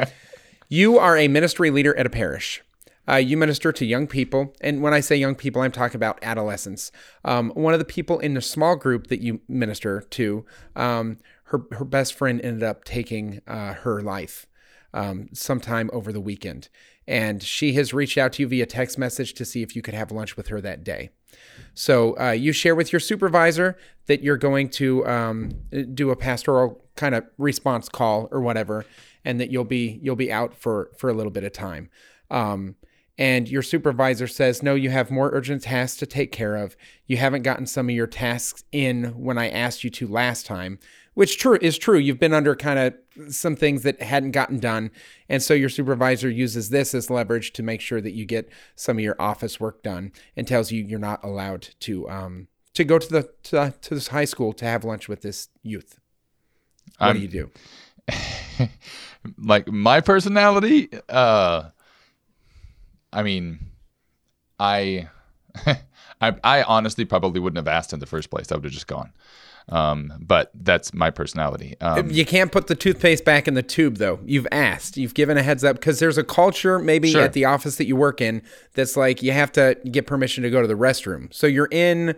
you 0.69 0.99
are 0.99 1.19
a 1.19 1.29
ministry 1.29 1.71
leader 1.71 1.95
at 1.99 2.07
a 2.07 2.11
parish. 2.11 2.63
Uh, 3.07 3.17
you 3.17 3.37
minister 3.37 3.73
to 3.73 3.85
young 3.85 4.07
people. 4.07 4.55
And 4.63 4.81
when 4.81 4.95
I 4.95 5.01
say 5.01 5.17
young 5.17 5.35
people, 5.35 5.61
I'm 5.61 5.73
talking 5.73 5.97
about 5.97 6.19
adolescents. 6.23 6.91
Um, 7.25 7.51
one 7.51 7.75
of 7.75 7.79
the 7.79 7.85
people 7.85 8.19
in 8.21 8.35
the 8.35 8.41
small 8.41 8.77
group 8.77 9.09
that 9.09 9.21
you 9.21 9.41
minister 9.49 10.01
to, 10.01 10.47
um, 10.77 11.19
her, 11.47 11.63
her 11.73 11.85
best 11.85 12.15
friend 12.15 12.41
ended 12.43 12.63
up 12.63 12.85
taking 12.85 13.43
uh, 13.47 13.75
her 13.75 14.01
life 14.01 14.47
um, 14.95 15.29
sometime 15.35 15.91
over 15.93 16.11
the 16.13 16.21
weekend. 16.21 16.69
And 17.07 17.43
she 17.43 17.73
has 17.75 17.93
reached 17.93 18.17
out 18.17 18.33
to 18.35 18.43
you 18.43 18.49
via 18.49 18.65
text 18.65 18.97
message 18.97 19.35
to 19.35 19.45
see 19.45 19.63
if 19.63 19.75
you 19.77 19.83
could 19.83 19.95
have 19.95 20.11
lunch 20.13 20.37
with 20.37 20.47
her 20.49 20.61
that 20.63 20.85
day. 20.85 21.11
So 21.75 22.19
uh, 22.19 22.31
you 22.33 22.53
share 22.53 22.75
with 22.75 22.93
your 22.93 23.01
supervisor 23.01 23.77
that 24.07 24.23
you're 24.23 24.37
going 24.37 24.69
to 24.71 25.07
um, 25.07 25.53
do 25.95 26.11
a 26.11 26.17
pastoral 26.17 26.83
kind 26.97 27.15
of 27.15 27.25
response 27.39 27.89
call 27.89 28.29
or 28.31 28.41
whatever, 28.41 28.85
and 29.25 29.41
that 29.41 29.51
you'll 29.51 29.65
be 29.65 29.99
you'll 30.03 30.17
be 30.17 30.33
out 30.33 30.55
for 30.55 30.91
for 30.99 31.09
a 31.09 31.15
little 31.15 31.33
bit 31.33 31.45
of 31.45 31.53
time. 31.53 31.89
Um, 32.31 32.77
and 33.19 33.49
your 33.49 33.63
supervisor 33.63 34.27
says, 34.27 34.63
"No, 34.63 34.75
you 34.75 34.91
have 34.91 35.11
more 35.11 35.31
urgent 35.33 35.63
tasks 35.63 35.99
to 35.99 36.07
take 36.07 36.33
care 36.33 36.57
of. 36.57 36.77
You 37.07 37.17
haven't 37.17 37.43
gotten 37.43 37.67
some 37.67 37.89
of 37.89 37.95
your 37.95 38.07
tasks 38.07 38.65
in 38.73 39.05
when 39.17 39.39
I 39.39 39.49
asked 39.49 39.85
you 39.85 39.91
to 39.91 40.07
last 40.07 40.47
time." 40.47 40.79
Which 41.15 41.39
true 41.39 41.59
is 41.61 41.77
true. 41.77 41.99
You've 41.99 42.19
been 42.19 42.33
under 42.33 42.57
kind 42.57 42.79
of 42.79 42.95
some 43.29 43.57
things 43.57 43.83
that 43.83 44.01
hadn't 44.03 44.33
gotten 44.33 44.59
done, 44.59 44.91
and 45.29 45.43
so 45.43 45.55
your 45.55 45.69
supervisor 45.69 46.31
uses 46.31 46.71
this 46.71 46.95
as 46.95 47.11
leverage 47.11 47.53
to 47.55 47.63
make 47.63 47.81
sure 47.81 48.01
that 48.01 48.13
you 48.13 48.25
get 48.25 48.49
some 48.75 48.99
of 48.99 49.05
your 49.05 49.17
office 49.21 49.61
work 49.61 49.83
done, 49.83 50.13
and 50.37 50.47
tells 50.47 50.73
you 50.73 50.83
you're 50.83 50.99
not 50.99 51.23
allowed 51.23 51.69
to 51.81 52.09
um, 52.09 52.49
to 52.75 52.85
go 52.85 52.99
to 52.99 53.09
the 53.09 53.31
to, 53.45 53.75
to 53.81 53.95
this 53.95 54.09
high 54.09 54.25
school 54.25 54.53
to 54.55 54.65
have 54.65 54.85
lunch 54.85 55.09
with 55.09 55.23
this 55.23 55.49
youth. 55.63 55.99
What 56.99 57.15
do 57.15 57.21
you 57.21 57.29
do? 57.29 57.51
like 59.39 59.69
my 59.69 60.01
personality 60.01 60.89
uh 61.09 61.69
i 63.13 63.23
mean 63.23 63.59
i 64.59 65.09
I, 66.21 66.37
I 66.43 66.63
honestly 66.63 67.05
probably 67.05 67.41
wouldn't 67.41 67.59
have 67.59 67.69
asked 67.69 67.93
in 67.93 68.01
the 68.01 68.07
first 68.07 68.31
place 68.31 68.51
i 68.51 68.57
would 68.57 68.65
have 68.65 68.73
just 68.73 68.87
gone 68.87 69.13
um 69.69 70.13
but 70.21 70.51
that's 70.55 70.93
my 70.93 71.11
personality 71.11 71.77
um 71.81 72.11
You 72.11 72.27
can't 72.27 72.51
put 72.51 72.67
the 72.67 72.75
toothpaste 72.75 73.25
back 73.25 73.47
in 73.47 73.55
the 73.55 73.63
tube, 73.63 73.97
though. 73.97 74.19
You've 74.25 74.47
asked, 74.51 74.97
you've 74.97 75.15
given 75.15 75.37
a 75.39 75.43
heads 75.43 75.63
up 75.65 75.77
because 75.77 75.99
there's 76.01 76.19
a 76.19 76.25
culture 76.25 76.79
maybe 76.79 77.11
Sure. 77.13 77.23
at 77.23 77.33
the 77.33 77.45
office 77.45 77.77
that 77.77 77.87
you 77.87 77.95
work 77.97 78.21
in 78.21 78.43
that's 78.75 78.97
like 78.97 79.23
you 79.23 79.33
have 79.33 79.53
to 79.53 79.77
get 79.91 80.07
permission 80.07 80.43
to 80.43 80.51
go 80.51 80.61
to 80.63 80.67
the 80.69 80.75
restroom. 80.75 81.33
So 81.33 81.47
you're 81.47 81.69
in 81.71 82.15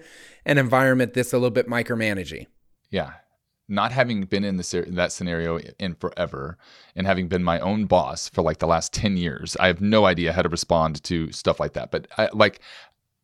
an 0.47 0.59
environment 0.59 1.15
that's 1.15 1.33
a 1.33 1.37
little 1.37 1.51
bit 1.51 1.69
micromanaging. 1.69 2.47
yeah 2.91 3.13
not 3.67 3.93
having 3.93 4.25
been 4.25 4.45
in 4.45 4.59
the 4.59 4.63
ser- 4.63 4.85
that 4.91 5.11
scenario 5.11 5.59
in 5.79 5.95
forever 5.95 6.59
and 6.95 7.07
having 7.07 7.29
been 7.29 7.43
my 7.43 7.59
own 7.61 7.87
boss 7.87 8.29
for 8.29 8.43
like 8.43 8.59
the 8.59 8.67
last 8.67 8.93
10 8.93 9.17
years 9.17 9.57
i 9.59 9.67
have 9.69 9.81
no 9.81 10.05
idea 10.05 10.35
how 10.35 10.43
to 10.43 10.51
respond 10.51 11.03
to 11.03 11.33
stuff 11.33 11.59
like 11.59 11.73
that 11.73 11.91
but 11.91 12.07
I, 12.19 12.29
like 12.35 12.61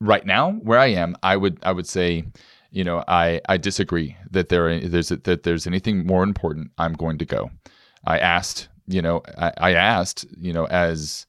right 0.00 0.24
now 0.24 0.52
where 0.52 0.78
i 0.78 0.86
am 0.86 1.14
i 1.22 1.36
would 1.36 1.58
i 1.62 1.72
would 1.72 1.86
say 1.86 2.24
you 2.70 2.84
know 2.84 3.02
i 3.08 3.40
i 3.48 3.56
disagree 3.56 4.16
that 4.30 4.48
there 4.48 4.68
are, 4.68 4.80
there's 4.80 5.08
that 5.08 5.42
there's 5.42 5.66
anything 5.66 6.06
more 6.06 6.22
important 6.22 6.70
i'm 6.78 6.92
going 6.94 7.18
to 7.18 7.24
go 7.24 7.50
i 8.04 8.18
asked 8.18 8.68
you 8.86 9.02
know 9.02 9.22
I, 9.38 9.52
I 9.58 9.72
asked 9.74 10.24
you 10.38 10.52
know 10.52 10.66
as 10.66 11.26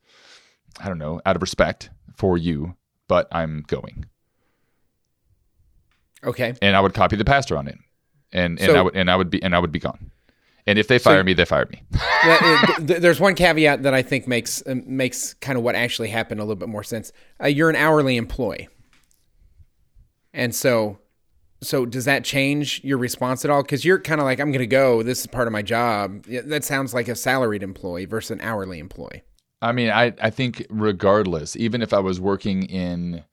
i 0.80 0.88
don't 0.88 0.98
know 1.00 1.20
out 1.26 1.36
of 1.36 1.42
respect 1.42 1.90
for 2.16 2.38
you 2.38 2.76
but 3.08 3.28
i'm 3.32 3.64
going 3.68 4.06
Okay. 6.24 6.54
and 6.62 6.76
I 6.76 6.80
would 6.82 6.94
copy 6.94 7.16
the 7.16 7.26
pastor 7.26 7.58
on 7.58 7.68
it, 7.68 7.78
and 8.32 8.60
and 8.60 8.68
So- 8.72 8.76
I 8.76 8.82
would 8.84 8.96
and 8.96 9.10
I 9.10 9.16
would 9.16 9.30
be 9.32 9.42
and 9.42 9.56
I 9.56 9.60
would 9.60 9.72
be 9.72 9.80
gone. 9.80 10.12
And 10.68 10.78
if 10.78 10.88
they 10.88 11.00
fire 11.00 11.24
me, 11.24 11.34
they 11.34 11.46
fire 11.46 11.66
me. 11.72 11.82
Well, 12.24 12.60
th- 12.86 13.02
there's 13.02 13.20
one 13.20 13.34
caveat 13.34 13.82
that 13.82 13.96
I 13.96 14.04
think 14.04 14.28
makes 14.28 14.62
uh, 14.68 14.76
makes 14.86 15.34
kind 15.34 15.58
of 15.58 15.64
what 15.64 15.74
actually 15.74 16.10
happened 16.10 16.40
a 16.40 16.44
little 16.44 16.56
bit 16.60 16.70
more 16.70 16.84
sense. 16.84 17.12
Uh, 17.44 17.48
you're 17.48 17.72
an 17.72 17.76
hourly 17.76 18.16
employee, 18.16 18.70
and 20.32 20.54
so 20.54 21.00
so 21.62 21.86
does 21.86 22.06
that 22.06 22.24
change 22.24 22.82
your 22.84 22.98
response 22.98 23.46
at 23.46 23.52
all? 23.52 23.62
Because 23.62 23.86
you're 23.86 24.00
kind 24.00 24.20
of 24.20 24.26
like, 24.26 24.40
I'm 24.40 24.52
going 24.52 24.60
to 24.60 24.68
go. 24.68 25.04
This 25.04 25.20
is 25.22 25.28
part 25.28 25.48
of 25.48 25.54
my 25.54 25.62
job. 25.62 26.24
That 26.26 26.64
sounds 26.64 26.94
like 26.94 27.08
a 27.08 27.16
salaried 27.16 27.64
employee 27.64 28.06
versus 28.06 28.32
an 28.32 28.42
hourly 28.42 28.80
employee. 28.80 29.24
I 29.62 29.72
mean, 29.72 29.90
I 29.92 30.14
I 30.20 30.32
think 30.32 30.66
regardless, 30.70 31.56
even 31.56 31.82
if 31.84 31.94
I 31.94 32.00
was 32.00 32.20
working 32.20 32.64
in, 32.64 33.24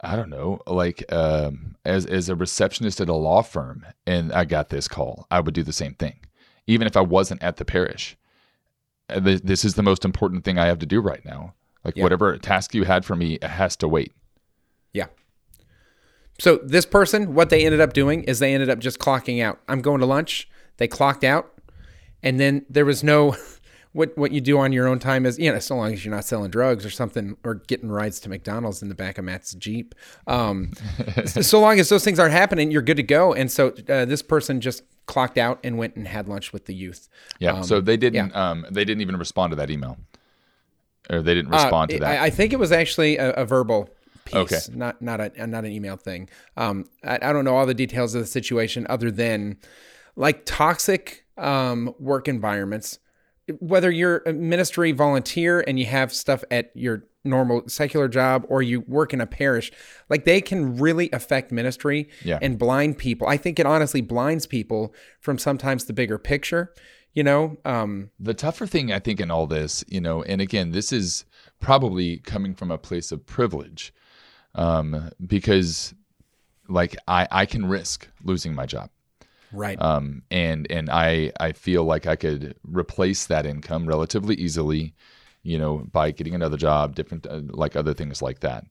I 0.00 0.16
don't 0.16 0.30
know, 0.30 0.60
like 0.66 1.04
um, 1.12 1.76
as 1.84 2.06
as 2.06 2.28
a 2.28 2.34
receptionist 2.34 3.00
at 3.00 3.08
a 3.08 3.14
law 3.14 3.42
firm, 3.42 3.86
and 4.04 4.32
I 4.32 4.44
got 4.46 4.70
this 4.70 4.88
call, 4.88 5.26
I 5.30 5.38
would 5.38 5.54
do 5.54 5.62
the 5.62 5.72
same 5.72 5.94
thing, 5.94 6.18
even 6.66 6.88
if 6.88 6.96
I 6.96 7.02
wasn't 7.02 7.42
at 7.42 7.56
the 7.58 7.64
parish. 7.64 8.16
Uh, 9.08 9.20
This 9.20 9.64
is 9.64 9.74
the 9.74 9.82
most 9.84 10.04
important 10.04 10.44
thing 10.44 10.58
I 10.58 10.66
have 10.66 10.80
to 10.80 10.86
do 10.86 11.00
right 11.00 11.24
now. 11.24 11.54
Like 11.84 11.96
Yeah. 11.96 12.02
whatever 12.02 12.36
task 12.38 12.74
you 12.74 12.82
had 12.84 13.04
for 13.04 13.14
me 13.14 13.34
it 13.34 13.44
has 13.44 13.76
to 13.76 13.86
wait. 13.88 14.12
Yeah. 16.40 16.44
So 16.44 16.56
this 16.56 16.86
person, 16.86 17.34
what 17.34 17.50
they 17.50 17.64
ended 17.64 17.80
up 17.80 17.92
doing 17.92 18.24
is 18.24 18.38
they 18.38 18.54
ended 18.54 18.70
up 18.70 18.78
just 18.78 18.98
clocking 18.98 19.42
out. 19.42 19.60
I'm 19.68 19.82
going 19.82 20.00
to 20.00 20.06
lunch. 20.06 20.48
They 20.78 20.88
clocked 20.88 21.24
out, 21.24 21.52
and 22.22 22.40
then 22.40 22.64
there 22.68 22.84
was 22.84 23.04
no. 23.04 23.36
what 23.92 24.16
what 24.16 24.30
you 24.30 24.40
do 24.40 24.58
on 24.58 24.72
your 24.72 24.86
own 24.86 25.00
time 25.00 25.26
is 25.26 25.36
you 25.38 25.52
know 25.52 25.58
so 25.58 25.74
long 25.74 25.92
as 25.92 26.04
you're 26.04 26.14
not 26.14 26.24
selling 26.24 26.50
drugs 26.50 26.86
or 26.86 26.90
something 26.90 27.36
or 27.42 27.54
getting 27.54 27.90
rides 27.90 28.20
to 28.20 28.28
McDonald's 28.28 28.82
in 28.82 28.88
the 28.88 28.94
back 28.94 29.18
of 29.18 29.24
Matt's 29.24 29.52
Jeep. 29.54 29.94
Um, 30.26 30.72
so 31.26 31.60
long 31.60 31.80
as 31.80 31.88
those 31.88 32.04
things 32.04 32.18
aren't 32.18 32.32
happening, 32.32 32.70
you're 32.70 32.82
good 32.82 32.98
to 32.98 33.02
go. 33.02 33.34
And 33.34 33.50
so 33.50 33.74
uh, 33.88 34.04
this 34.04 34.22
person 34.22 34.60
just 34.60 34.84
clocked 35.06 35.38
out 35.38 35.58
and 35.64 35.76
went 35.76 35.96
and 35.96 36.06
had 36.06 36.28
lunch 36.28 36.52
with 36.52 36.66
the 36.66 36.74
youth. 36.74 37.08
Yeah. 37.40 37.54
Um, 37.54 37.64
so 37.64 37.80
they 37.80 37.96
didn't. 37.96 38.34
Um, 38.34 38.64
they 38.70 38.84
didn't 38.84 39.00
even 39.00 39.16
respond 39.16 39.50
to 39.50 39.56
that 39.56 39.70
email, 39.70 39.98
or 41.10 41.20
they 41.20 41.34
didn't 41.34 41.50
respond 41.50 41.90
uh, 41.90 41.94
to 41.94 42.00
that. 42.00 42.20
I, 42.20 42.26
I 42.26 42.30
think 42.30 42.52
it 42.52 42.58
was 42.58 42.70
actually 42.70 43.16
a, 43.16 43.32
a 43.32 43.44
verbal 43.44 43.90
piece, 44.30 44.68
Okay. 44.68 44.78
not 44.78 45.00
not 45.02 45.20
a 45.20 45.46
not 45.46 45.64
an 45.64 45.72
email 45.72 45.96
thing. 45.96 46.28
Um, 46.56 46.86
I, 47.04 47.18
I 47.22 47.32
don't 47.32 47.44
know 47.44 47.56
all 47.56 47.66
the 47.66 47.74
details 47.74 48.14
of 48.14 48.20
the 48.22 48.26
situation 48.26 48.86
other 48.88 49.10
than 49.10 49.58
like 50.16 50.44
toxic 50.44 51.24
um, 51.36 51.94
work 51.98 52.28
environments. 52.28 52.98
Whether 53.58 53.90
you're 53.90 54.22
a 54.26 54.32
ministry 54.32 54.92
volunteer 54.92 55.60
and 55.66 55.78
you 55.78 55.86
have 55.86 56.12
stuff 56.12 56.44
at 56.50 56.70
your 56.74 57.04
normal 57.24 57.62
secular 57.68 58.08
job 58.08 58.44
or 58.48 58.62
you 58.62 58.80
work 58.82 59.12
in 59.12 59.20
a 59.20 59.26
parish, 59.26 59.70
like 60.08 60.24
they 60.24 60.40
can 60.40 60.76
really 60.76 61.10
affect 61.12 61.50
ministry 61.52 62.08
Yeah. 62.24 62.38
and 62.40 62.58
blind 62.58 62.96
people. 62.98 63.26
I 63.26 63.36
think 63.36 63.58
it 63.58 63.66
honestly 63.66 64.00
blinds 64.00 64.46
people 64.46 64.94
from 65.20 65.36
sometimes 65.38 65.84
the 65.84 65.92
bigger 65.92 66.16
picture. 66.18 66.72
You 67.12 67.24
know, 67.24 67.56
um, 67.64 68.10
the 68.20 68.34
tougher 68.34 68.66
thing 68.68 68.92
I 68.92 69.00
think 69.00 69.18
in 69.20 69.32
all 69.32 69.48
this, 69.48 69.84
you 69.88 70.00
know, 70.00 70.22
and 70.22 70.40
again, 70.40 70.70
this 70.70 70.92
is 70.92 71.24
probably 71.58 72.18
coming 72.18 72.54
from 72.54 72.70
a 72.70 72.78
place 72.78 73.10
of 73.10 73.26
privilege, 73.26 73.92
um, 74.54 75.10
because 75.26 75.94
like 76.68 76.96
I 77.08 77.26
I 77.30 77.46
can 77.46 77.66
risk 77.66 78.08
losing 78.24 78.54
my 78.54 78.66
job. 78.66 78.90
right? 79.52 79.80
um, 79.80 80.22
and 80.30 80.70
and 80.70 80.88
I 80.90 81.32
I 81.40 81.52
feel 81.52 81.84
like 81.84 82.06
I 82.06 82.16
could 82.16 82.54
replace 82.62 83.26
that 83.26 83.46
income 83.46 83.86
relatively 83.86 84.36
easily, 84.36 84.94
you 85.42 85.58
know, 85.58 85.86
by 85.92 86.10
getting 86.12 86.34
another 86.34 86.56
job, 86.56 86.94
different 86.94 87.26
uh, 87.26 87.40
like 87.46 87.76
other 87.76 87.94
things 87.94 88.22
like 88.22 88.40
that. 88.40 88.64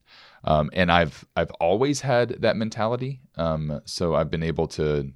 Um, 0.44 0.70
and 0.72 0.90
I've 0.90 1.24
I've 1.36 1.50
always 1.52 2.00
had 2.00 2.40
that 2.40 2.56
mentality, 2.56 3.20
um, 3.36 3.80
so 3.84 4.14
I've 4.14 4.30
been 4.30 4.42
able 4.42 4.66
to, 4.68 5.12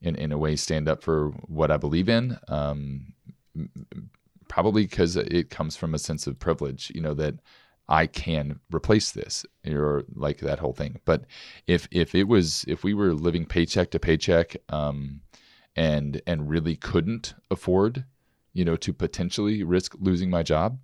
in 0.00 0.16
in 0.16 0.32
a 0.32 0.38
way, 0.38 0.56
stand 0.56 0.88
up 0.88 1.02
for 1.02 1.30
what 1.48 1.70
I 1.70 1.76
believe 1.76 2.08
in. 2.08 2.38
Um, 2.48 3.14
probably 4.48 4.86
because 4.86 5.16
it 5.16 5.50
comes 5.50 5.76
from 5.76 5.94
a 5.94 5.98
sense 5.98 6.26
of 6.26 6.38
privilege, 6.38 6.92
you 6.94 7.00
know 7.00 7.14
that. 7.14 7.34
I 7.88 8.06
can 8.06 8.60
replace 8.72 9.12
this 9.12 9.44
or 9.66 10.04
like 10.14 10.38
that 10.38 10.58
whole 10.58 10.72
thing. 10.72 11.00
But 11.04 11.24
if 11.66 11.86
if 11.90 12.14
it 12.14 12.24
was 12.24 12.64
if 12.66 12.82
we 12.82 12.94
were 12.94 13.12
living 13.12 13.44
paycheck 13.44 13.90
to 13.90 13.98
paycheck 13.98 14.56
um, 14.70 15.20
and 15.76 16.20
and 16.26 16.48
really 16.48 16.76
couldn't 16.76 17.34
afford, 17.50 18.04
you 18.52 18.64
know, 18.64 18.76
to 18.76 18.92
potentially 18.92 19.62
risk 19.62 19.94
losing 20.00 20.30
my 20.30 20.42
job, 20.42 20.78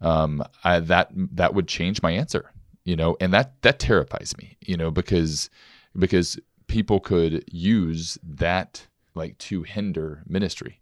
um, 0.00 0.42
I, 0.64 0.80
that 0.80 1.10
that 1.14 1.54
would 1.54 1.68
change 1.68 2.02
my 2.02 2.12
answer, 2.12 2.50
you 2.84 2.96
know, 2.96 3.16
and 3.20 3.32
that 3.34 3.60
that 3.62 3.78
terrifies 3.78 4.36
me, 4.38 4.56
you 4.60 4.76
know, 4.76 4.90
because 4.90 5.50
because 5.98 6.38
people 6.66 7.00
could 7.00 7.44
use 7.52 8.16
that 8.22 8.86
like 9.14 9.36
to 9.36 9.62
hinder 9.62 10.22
ministry, 10.26 10.80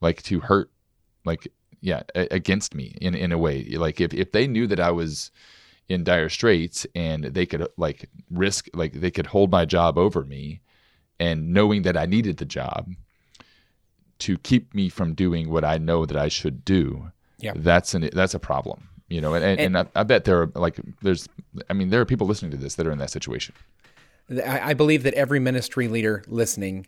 like 0.00 0.22
to 0.22 0.38
hurt, 0.40 0.70
like 1.24 1.48
yeah, 1.82 2.02
against 2.14 2.74
me 2.74 2.96
in 3.00 3.14
in 3.14 3.32
a 3.32 3.38
way. 3.38 3.64
Like 3.76 4.00
if 4.00 4.14
if 4.14 4.32
they 4.32 4.46
knew 4.46 4.66
that 4.68 4.80
I 4.80 4.90
was 4.90 5.30
in 5.88 6.04
dire 6.04 6.30
straits 6.30 6.86
and 6.94 7.24
they 7.24 7.44
could 7.44 7.68
like 7.76 8.08
risk 8.30 8.68
like 8.72 8.94
they 8.94 9.10
could 9.10 9.26
hold 9.26 9.50
my 9.50 9.64
job 9.64 9.98
over 9.98 10.24
me 10.24 10.60
and 11.20 11.52
knowing 11.52 11.82
that 11.82 11.96
I 11.96 12.06
needed 12.06 12.38
the 12.38 12.44
job 12.44 12.88
to 14.20 14.38
keep 14.38 14.72
me 14.74 14.88
from 14.88 15.14
doing 15.14 15.50
what 15.50 15.64
I 15.64 15.78
know 15.78 16.06
that 16.06 16.16
I 16.16 16.28
should 16.28 16.64
do 16.64 17.10
Yeah. 17.40 17.52
that's 17.56 17.92
an 17.94 18.08
that's 18.12 18.32
a 18.32 18.38
problem 18.38 18.88
you 19.08 19.20
know 19.20 19.34
and, 19.34 19.44
and, 19.44 19.60
and 19.60 19.78
I, 19.78 19.86
I 20.00 20.04
bet 20.04 20.24
there 20.24 20.40
are 20.42 20.52
like 20.54 20.80
there's 21.02 21.28
I 21.68 21.72
mean 21.72 21.90
there 21.90 22.00
are 22.00 22.06
people 22.06 22.28
listening 22.28 22.52
to 22.52 22.56
this 22.56 22.76
that 22.76 22.86
are 22.86 22.92
in 22.92 22.98
that 22.98 23.10
situation 23.10 23.54
I, 24.30 24.70
I 24.70 24.74
believe 24.74 25.02
that 25.02 25.14
every 25.14 25.40
ministry 25.40 25.88
leader 25.88 26.24
listening 26.26 26.86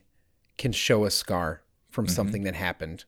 can 0.57 0.73
show 0.73 1.05
a 1.05 1.11
scar 1.11 1.63
from 1.91 2.07
mm-hmm. 2.07 2.15
something 2.15 2.43
that 2.45 2.55
happened. 2.55 3.05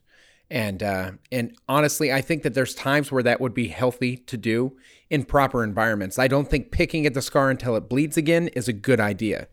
And 0.49 0.81
uh, 0.81 1.11
and 1.31 1.53
honestly, 1.67 2.13
I 2.13 2.21
think 2.21 2.43
that 2.43 2.53
there's 2.53 2.73
times 2.73 3.11
where 3.11 3.23
that 3.23 3.41
would 3.41 3.53
be 3.53 3.67
healthy 3.67 4.17
to 4.17 4.37
do 4.37 4.77
in 5.09 5.25
proper 5.25 5.63
environments. 5.63 6.17
I 6.17 6.27
don't 6.27 6.49
think 6.49 6.71
picking 6.71 7.05
at 7.05 7.13
the 7.13 7.21
scar 7.21 7.49
until 7.49 7.75
it 7.75 7.89
bleeds 7.89 8.15
again 8.17 8.47
is 8.49 8.67
a 8.69 8.73
good 8.73 8.99
idea. 8.99 9.47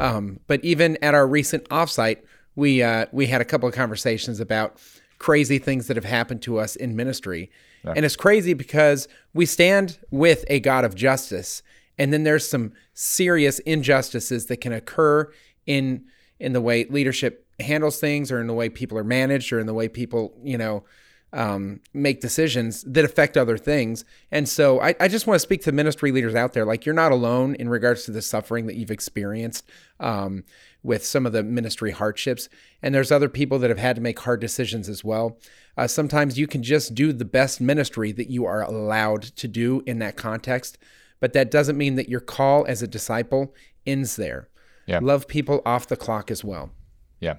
Um, 0.00 0.40
but 0.46 0.64
even 0.64 0.98
at 1.02 1.14
our 1.14 1.26
recent 1.26 1.68
offsite, 1.68 2.18
we 2.54 2.80
uh, 2.82 3.06
we 3.10 3.26
had 3.26 3.40
a 3.40 3.44
couple 3.44 3.68
of 3.68 3.74
conversations 3.74 4.38
about 4.38 4.78
crazy 5.18 5.58
things 5.58 5.88
that 5.88 5.96
have 5.96 6.04
happened 6.04 6.42
to 6.42 6.58
us 6.58 6.76
in 6.76 6.94
ministry, 6.94 7.50
and 7.96 8.04
it's 8.04 8.16
crazy 8.16 8.54
because 8.54 9.08
we 9.34 9.46
stand 9.46 9.98
with 10.10 10.44
a 10.48 10.60
God 10.60 10.84
of 10.84 10.94
justice, 10.94 11.62
and 11.98 12.12
then 12.12 12.22
there's 12.22 12.48
some 12.48 12.72
serious 12.94 13.58
injustices 13.60 14.46
that 14.46 14.60
can 14.60 14.72
occur 14.72 15.28
in 15.66 16.04
in 16.38 16.52
the 16.52 16.60
way 16.60 16.84
leadership 16.84 17.45
handles 17.60 17.98
things 17.98 18.30
or 18.30 18.40
in 18.40 18.46
the 18.46 18.54
way 18.54 18.68
people 18.68 18.98
are 18.98 19.04
managed 19.04 19.52
or 19.52 19.58
in 19.58 19.66
the 19.66 19.74
way 19.74 19.88
people 19.88 20.34
you 20.42 20.58
know 20.58 20.84
um, 21.32 21.80
make 21.92 22.20
decisions 22.20 22.82
that 22.84 23.04
affect 23.04 23.36
other 23.36 23.58
things 23.58 24.04
and 24.30 24.48
so 24.48 24.80
I, 24.80 24.94
I 25.00 25.08
just 25.08 25.26
want 25.26 25.36
to 25.36 25.40
speak 25.40 25.62
to 25.62 25.72
ministry 25.72 26.12
leaders 26.12 26.34
out 26.34 26.52
there 26.52 26.64
like 26.64 26.86
you're 26.86 26.94
not 26.94 27.12
alone 27.12 27.54
in 27.56 27.68
regards 27.68 28.04
to 28.04 28.10
the 28.10 28.22
suffering 28.22 28.66
that 28.66 28.76
you've 28.76 28.90
experienced 28.90 29.68
um, 30.00 30.44
with 30.82 31.04
some 31.04 31.26
of 31.26 31.32
the 31.32 31.42
ministry 31.42 31.90
hardships 31.90 32.48
and 32.80 32.94
there's 32.94 33.10
other 33.10 33.28
people 33.28 33.58
that 33.58 33.70
have 33.70 33.78
had 33.78 33.96
to 33.96 34.02
make 34.02 34.20
hard 34.20 34.40
decisions 34.40 34.88
as 34.88 35.02
well 35.02 35.38
uh, 35.76 35.86
sometimes 35.86 36.38
you 36.38 36.46
can 36.46 36.62
just 36.62 36.94
do 36.94 37.12
the 37.12 37.24
best 37.24 37.60
ministry 37.60 38.12
that 38.12 38.30
you 38.30 38.44
are 38.44 38.62
allowed 38.62 39.22
to 39.22 39.48
do 39.48 39.82
in 39.84 39.98
that 39.98 40.16
context 40.16 40.78
but 41.20 41.32
that 41.32 41.50
doesn't 41.50 41.78
mean 41.78 41.96
that 41.96 42.08
your 42.08 42.20
call 42.20 42.64
as 42.66 42.82
a 42.82 42.86
disciple 42.86 43.54
ends 43.86 44.16
there. 44.16 44.48
Yeah. 44.86 45.00
Love 45.02 45.26
people 45.26 45.62
off 45.64 45.86
the 45.86 45.96
clock 45.96 46.30
as 46.30 46.44
well. 46.44 46.70
Yeah. 47.20 47.36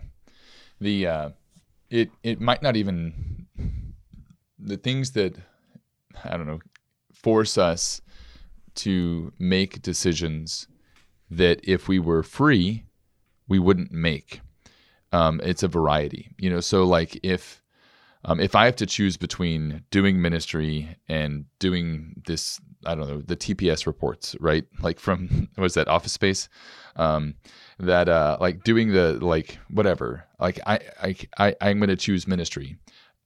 The 0.80 1.08
uh 1.08 1.30
it 1.90 2.12
it 2.24 2.42
might 2.42 2.62
not 2.62 2.76
even 2.76 3.48
the 4.60 4.78
things 4.78 5.12
that 5.12 5.36
I 6.24 6.38
don't 6.38 6.48
know 6.48 6.60
force 7.14 7.58
us 7.58 8.02
to 8.76 9.34
make 9.40 9.82
decisions 9.82 10.68
that 11.30 11.60
if 11.64 11.88
we 11.88 12.00
were 12.00 12.24
free 12.24 12.84
we 13.48 13.60
wouldn't 13.60 13.92
make. 13.92 14.42
Um, 15.14 15.40
it's 15.44 15.64
a 15.64 15.68
variety, 15.68 16.32
you 16.38 16.50
know. 16.50 16.60
So 16.60 16.84
like 16.84 17.20
if 17.24 17.64
um, 18.26 18.40
if 18.40 18.56
I 18.56 18.66
have 18.66 18.76
to 18.78 18.86
choose 18.86 19.16
between 19.16 19.84
doing 19.90 20.22
ministry 20.22 20.98
and 21.08 21.46
doing 21.60 22.22
this, 22.28 22.60
I 22.88 22.96
don't 22.96 23.08
know, 23.08 23.22
the 23.22 23.36
TPS 23.36 23.86
reports, 23.86 24.36
right? 24.40 24.66
Like 24.82 25.00
from 25.00 25.50
what 25.56 25.64
was 25.64 25.74
that 25.76 25.88
Office 25.88 26.14
Space? 26.14 26.50
Um, 26.96 27.36
that 27.80 28.10
uh, 28.10 28.38
like 28.40 28.64
doing 28.64 28.94
the 28.94 29.14
like 29.14 29.60
whatever. 29.70 30.26
Like 30.40 30.60
I 30.66 30.80
I, 31.02 31.16
I 31.38 31.56
I'm 31.62 31.80
going 31.80 31.90
to 31.90 31.96
choose 31.96 32.28
ministry, 32.28 32.78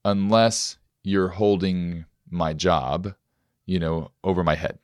unless 0.04 0.78
you're 1.04 1.30
holding 1.30 2.06
my 2.30 2.54
job, 2.54 3.14
you 3.66 3.80
know, 3.80 4.12
over 4.24 4.44
my 4.44 4.56
head. 4.56 4.80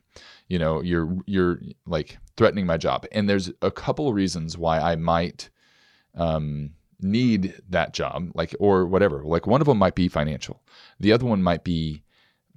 You 0.48 0.60
know, 0.60 0.82
you're 0.82 1.18
you're 1.26 1.60
like 1.86 2.18
threatening 2.38 2.66
my 2.66 2.78
job, 2.78 3.06
and 3.12 3.30
there's 3.30 3.52
a 3.62 3.72
couple 3.72 4.14
reasons 4.14 4.58
why 4.58 4.80
I 4.80 4.96
might 4.96 5.50
um, 6.16 6.72
need 7.02 7.56
that 7.70 7.94
job, 7.94 8.32
like 8.34 8.56
or 8.60 8.86
whatever. 8.86 9.24
Like 9.24 9.48
one 9.48 9.62
of 9.62 9.68
them 9.68 9.78
might 9.78 9.96
be 9.96 10.08
financial. 10.08 10.62
The 11.00 11.12
other 11.12 11.26
one 11.26 11.44
might 11.44 11.64
be 11.64 12.04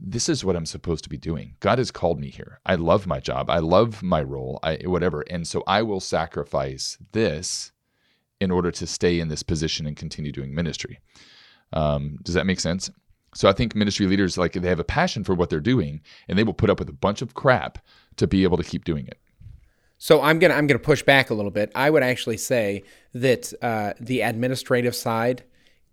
this 0.00 0.28
is 0.28 0.45
what 0.45 0.57
I'm 0.57 0.66
supposed 0.66 1.04
to 1.04 1.11
be 1.11 1.19
doing. 1.19 1.57
God 1.61 1.78
has 1.78 1.90
called 1.90 2.19
me 2.19 2.30
here. 2.30 2.61
I 2.64 2.76
love 2.76 3.07
my 3.07 3.21
job. 3.21 3.50
I 3.50 3.59
love 3.59 4.02
my 4.02 4.23
role. 4.23 4.59
I 4.62 4.78
whatever. 4.85 5.23
And 5.23 5.47
so 5.47 5.62
I 5.66 5.83
will 5.83 6.00
sacrifice 6.00 6.97
this 7.12 7.73
in 8.40 8.50
order 8.50 8.71
to 8.71 8.87
stay 8.87 9.21
in 9.21 9.28
this 9.28 9.42
position 9.42 9.87
and 9.87 9.97
continue 9.97 10.33
doing 10.33 10.54
ministry. 10.54 10.99
Um, 11.73 12.19
does 12.23 12.35
that 12.35 12.47
make 12.47 12.61
sense? 12.61 12.90
So 13.35 13.49
I 13.49 13.52
think 13.52 13.75
ministry 13.75 14.07
leaders 14.07 14.38
like 14.38 14.54
they 14.54 14.69
have 14.69 14.80
a 14.80 14.85
passion 14.85 15.23
for 15.23 15.35
what 15.35 15.50
they're 15.50 15.61
doing 15.61 16.00
and 16.28 16.38
they 16.38 16.45
will 16.45 16.54
put 16.54 16.71
up 16.71 16.78
with 16.78 16.88
a 16.88 16.95
bunch 16.95 17.23
of 17.23 17.35
crap 17.35 17.78
to 18.16 18.26
be 18.26 18.42
able 18.42 18.57
to 18.57 18.64
keep 18.64 18.85
doing 18.85 19.07
it. 19.07 19.19
So 19.99 20.23
I'm 20.23 20.38
gonna 20.38 20.54
I'm 20.54 20.66
gonna 20.66 20.78
push 20.78 21.02
back 21.02 21.28
a 21.28 21.35
little 21.35 21.50
bit. 21.50 21.71
I 21.75 21.90
would 21.90 22.02
actually 22.02 22.38
say 22.38 22.85
that 23.12 23.52
uh, 23.62 23.92
the 24.00 24.23
administrative 24.23 24.97
side 24.97 25.45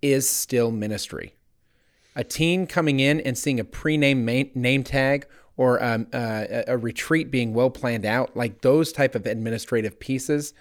is 0.02 0.28
still 0.30 0.72
ministry. 0.72 1.36
A 2.18 2.24
teen 2.24 2.68
coming 2.68 3.00
in 3.00 3.22
and 3.22 3.38
seeing 3.38 3.60
a 3.60 3.64
pre-name 3.64 4.26
name 4.26 4.84
tag 4.84 5.28
or 5.56 5.82
um, 5.84 6.08
uh, 6.12 6.64
a 6.68 6.78
retreat 6.78 7.32
being 7.32 7.54
well 7.54 7.70
planned 7.70 8.06
out, 8.06 8.36
like 8.36 8.62
those 8.62 8.92
type 8.92 9.16
of 9.16 9.26
administrative 9.26 10.00
pieces, 10.00 10.54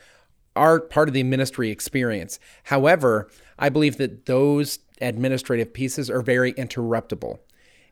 are 0.54 0.80
part 0.80 1.08
of 1.08 1.14
the 1.14 1.22
ministry 1.22 1.70
experience. 1.70 2.38
However, 2.64 3.28
I 3.58 3.68
believe 3.70 3.96
that 3.96 4.26
those 4.26 4.78
administrative 5.00 5.72
pieces 5.72 6.10
are 6.10 6.22
very 6.22 6.52
interruptible. 6.52 7.38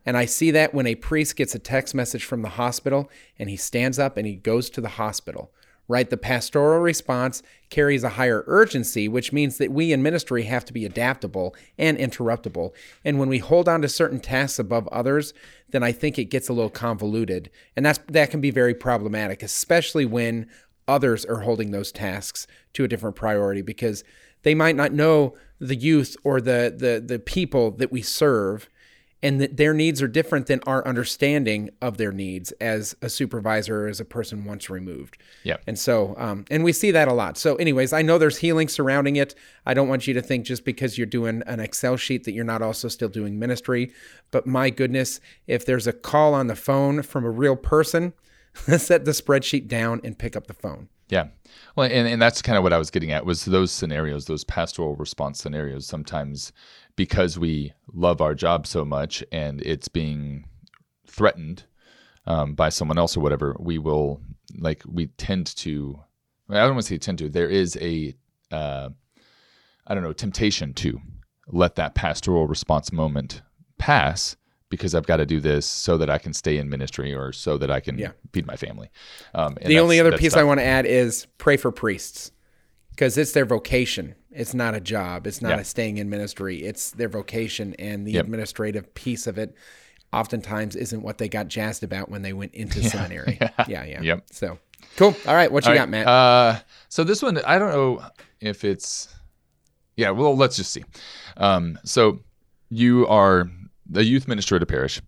And 0.05 0.15
I 0.15 0.25
see 0.25 0.51
that 0.51 0.73
when 0.73 0.85
a 0.85 0.95
priest 0.95 1.35
gets 1.35 1.55
a 1.55 1.59
text 1.59 1.95
message 1.95 2.23
from 2.23 2.43
the 2.43 2.49
hospital 2.49 3.09
and 3.39 3.49
he 3.49 3.57
stands 3.57 3.97
up 3.97 4.17
and 4.17 4.27
he 4.27 4.35
goes 4.35 4.69
to 4.71 4.81
the 4.81 4.89
hospital, 4.89 5.51
right? 5.87 6.09
The 6.09 6.17
pastoral 6.17 6.79
response 6.79 7.43
carries 7.69 8.03
a 8.03 8.09
higher 8.09 8.43
urgency, 8.47 9.07
which 9.07 9.31
means 9.31 9.57
that 9.57 9.71
we 9.71 9.91
in 9.91 10.01
ministry 10.01 10.43
have 10.43 10.65
to 10.65 10.73
be 10.73 10.85
adaptable 10.85 11.55
and 11.77 11.97
interruptible. 11.97 12.71
And 13.03 13.19
when 13.19 13.29
we 13.29 13.39
hold 13.39 13.69
on 13.69 13.81
to 13.81 13.89
certain 13.89 14.19
tasks 14.19 14.59
above 14.59 14.87
others, 14.89 15.33
then 15.69 15.83
I 15.83 15.91
think 15.91 16.17
it 16.17 16.25
gets 16.25 16.49
a 16.49 16.53
little 16.53 16.69
convoluted. 16.69 17.49
And 17.75 17.85
that's 17.85 17.99
that 18.07 18.31
can 18.31 18.41
be 18.41 18.51
very 18.51 18.73
problematic, 18.73 19.43
especially 19.43 20.05
when 20.05 20.47
others 20.87 21.25
are 21.25 21.41
holding 21.41 21.71
those 21.71 21.91
tasks 21.91 22.47
to 22.73 22.83
a 22.83 22.87
different 22.87 23.15
priority 23.15 23.61
because 23.61 24.03
they 24.43 24.53
might 24.53 24.75
not 24.75 24.93
know 24.93 25.35
the 25.59 25.75
youth 25.75 26.15
or 26.23 26.39
the 26.39 26.73
the 26.75 27.03
the 27.05 27.19
people 27.19 27.71
that 27.71 27.91
we 27.91 28.01
serve 28.01 28.69
and 29.25 29.41
that 29.41 29.57
their 29.57 29.73
needs 29.73 30.03
are 30.03 30.07
different 30.07 30.45
than 30.45 30.59
our 30.67 30.87
understanding 30.87 31.71
of 31.81 31.97
their 31.97 32.11
needs 32.11 32.51
as 32.61 32.95
a 33.01 33.09
supervisor 33.09 33.85
or 33.85 33.87
as 33.87 33.99
a 33.99 34.05
person 34.05 34.45
once 34.45 34.69
removed. 34.69 35.17
Yeah. 35.41 35.57
And 35.65 35.79
so, 35.79 36.13
um, 36.19 36.45
and 36.51 36.63
we 36.63 36.71
see 36.71 36.91
that 36.91 37.07
a 37.07 37.13
lot. 37.13 37.35
So, 37.35 37.55
anyways, 37.55 37.91
I 37.91 38.03
know 38.03 38.19
there's 38.19 38.37
healing 38.37 38.67
surrounding 38.67 39.15
it. 39.15 39.33
I 39.65 39.73
don't 39.73 39.87
want 39.87 40.05
you 40.05 40.13
to 40.13 40.21
think 40.21 40.45
just 40.45 40.63
because 40.63 40.99
you're 40.99 41.07
doing 41.07 41.41
an 41.47 41.59
Excel 41.59 41.97
sheet 41.97 42.25
that 42.25 42.33
you're 42.33 42.45
not 42.45 42.61
also 42.61 42.87
still 42.87 43.09
doing 43.09 43.39
ministry. 43.39 43.91
But 44.29 44.45
my 44.45 44.69
goodness, 44.69 45.19
if 45.47 45.65
there's 45.65 45.87
a 45.87 45.93
call 45.93 46.35
on 46.35 46.45
the 46.45 46.55
phone 46.55 47.01
from 47.01 47.25
a 47.25 47.31
real 47.31 47.55
person, 47.55 48.13
set 48.53 49.05
the 49.05 49.11
spreadsheet 49.11 49.67
down 49.67 50.01
and 50.03 50.19
pick 50.19 50.35
up 50.35 50.45
the 50.45 50.53
phone. 50.53 50.89
Yeah. 51.09 51.29
Well, 51.75 51.89
and, 51.91 52.07
and 52.07 52.21
that's 52.21 52.41
kind 52.43 52.57
of 52.57 52.63
what 52.63 52.73
I 52.73 52.77
was 52.77 52.91
getting 52.91 53.11
at 53.11 53.25
was 53.25 53.45
those 53.45 53.71
scenarios, 53.71 54.25
those 54.25 54.43
pastoral 54.43 54.95
response 54.95 55.39
scenarios. 55.39 55.85
Sometimes 55.85 56.51
because 56.95 57.37
we 57.37 57.73
love 57.93 58.21
our 58.21 58.33
job 58.33 58.67
so 58.67 58.85
much 58.85 59.23
and 59.31 59.61
it's 59.61 59.87
being 59.87 60.45
threatened 61.07 61.63
um, 62.25 62.55
by 62.55 62.69
someone 62.69 62.97
else 62.97 63.15
or 63.15 63.19
whatever, 63.21 63.55
we 63.59 63.77
will 63.77 64.21
like 64.57 64.81
we 64.87 65.07
tend 65.07 65.47
to. 65.57 65.99
I 66.49 66.55
don't 66.55 66.75
want 66.75 66.83
to 66.85 66.89
say 66.89 66.97
tend 66.97 67.17
to. 67.19 67.29
There 67.29 67.49
is 67.49 67.77
a 67.81 68.15
uh, 68.51 68.89
I 69.87 69.93
don't 69.93 70.03
know 70.03 70.13
temptation 70.13 70.73
to 70.75 71.01
let 71.47 71.75
that 71.75 71.95
pastoral 71.95 72.47
response 72.47 72.91
moment 72.91 73.41
pass 73.77 74.35
because 74.69 74.95
I've 74.95 75.05
got 75.05 75.17
to 75.17 75.25
do 75.25 75.39
this 75.39 75.65
so 75.65 75.97
that 75.97 76.09
I 76.09 76.17
can 76.17 76.33
stay 76.33 76.57
in 76.57 76.69
ministry 76.69 77.13
or 77.13 77.31
so 77.31 77.57
that 77.57 77.69
I 77.69 77.79
can 77.79 77.97
Yeah. 77.97 78.11
feed 78.33 78.47
my 78.47 78.55
family. 78.55 78.89
Um, 79.33 79.57
and 79.61 79.69
The 79.69 79.79
only 79.79 79.99
other 79.99 80.17
piece 80.17 80.33
tough. 80.33 80.39
I 80.39 80.43
want 80.43 80.59
to 80.59 80.65
add 80.65 80.85
is 80.87 81.27
pray 81.37 81.55
for 81.57 81.71
priests 81.71 82.31
because 82.89 83.17
it's 83.17 83.33
their 83.33 83.45
vocation. 83.45 84.15
It's 84.35 84.53
not 84.53 84.75
a 84.75 84.79
job. 84.81 85.25
It's 85.27 85.41
not 85.41 85.49
Yeah. 85.51 85.59
a 85.59 85.63
staying 85.63 85.97
in 85.97 86.09
ministry. 86.09 86.63
It's 86.63 86.91
their 86.91 87.09
vocation, 87.09 87.73
and 87.79 88.05
the 88.05 88.11
Yep. 88.13 88.25
administrative 88.25 88.93
piece 88.93 89.27
of 89.27 89.37
it 89.37 89.55
oftentimes 90.13 90.75
isn't 90.75 91.01
what 91.01 91.17
they 91.17 91.27
got 91.27 91.47
jazzed 91.47 91.83
about 91.83 92.09
when 92.09 92.21
they 92.21 92.33
went 92.33 92.53
into 92.53 92.81
seminary. 92.89 93.39
Yeah, 93.67 93.83
yeah. 93.85 94.01
Yep. 94.01 94.25
So 94.31 94.59
cool. 94.97 95.15
All 95.27 95.35
right, 95.35 95.51
what 95.51 95.65
you 95.65 95.71
All 95.71 95.77
got, 95.77 95.89
Matt? 95.89 96.07
Uh, 96.07 96.59
so 96.89 97.03
this 97.03 97.21
one, 97.21 97.37
I 97.45 97.57
don't 97.59 97.71
know 97.71 98.03
if 98.41 98.63
it's. 98.63 99.09
Yeah, 99.97 100.09
well, 100.11 100.35
let's 100.35 100.57
just 100.57 100.71
see. 100.73 100.83
Um, 101.37 101.79
so 101.85 102.19
you 102.69 103.07
are 103.07 103.49
a 103.93 104.01
youth 104.01 104.27
minister 104.27 104.55
at 104.57 104.63
a 104.63 104.65
parish, 104.65 105.01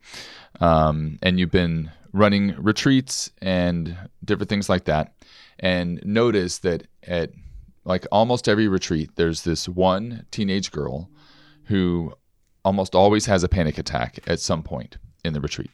um, 0.62 1.19
and 1.22 1.39
you've 1.39 1.51
been 1.51 1.91
running 2.13 2.55
retreats 2.62 3.29
and 3.41 3.98
different 4.24 4.50
things 4.50 4.69
like 4.69 4.86
that. 4.86 5.13
And 5.60 6.00
notice 6.05 6.60
that 6.60 6.88
at 7.03 7.31
like 7.88 8.06
almost 8.12 8.50
every 8.50 8.67
retreat, 8.67 9.12
there's 9.15 9.44
this 9.44 9.67
one 9.67 10.25
teenage 10.29 10.72
girl 10.72 11.10
who 11.63 12.13
almost 12.65 12.94
always 12.94 13.25
has 13.27 13.44
a 13.44 13.50
panic 13.50 13.77
attack 13.77 14.20
at 14.27 14.41
some 14.41 14.62
point 14.62 14.98
in 15.24 15.32
the 15.34 15.39
retreat. 15.39 15.72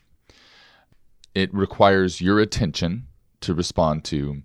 It 1.34 1.52
requires 1.54 2.22
your 2.22 2.40
attention 2.40 3.08
to 3.42 3.56
respond 3.56 4.04
to 4.06 4.44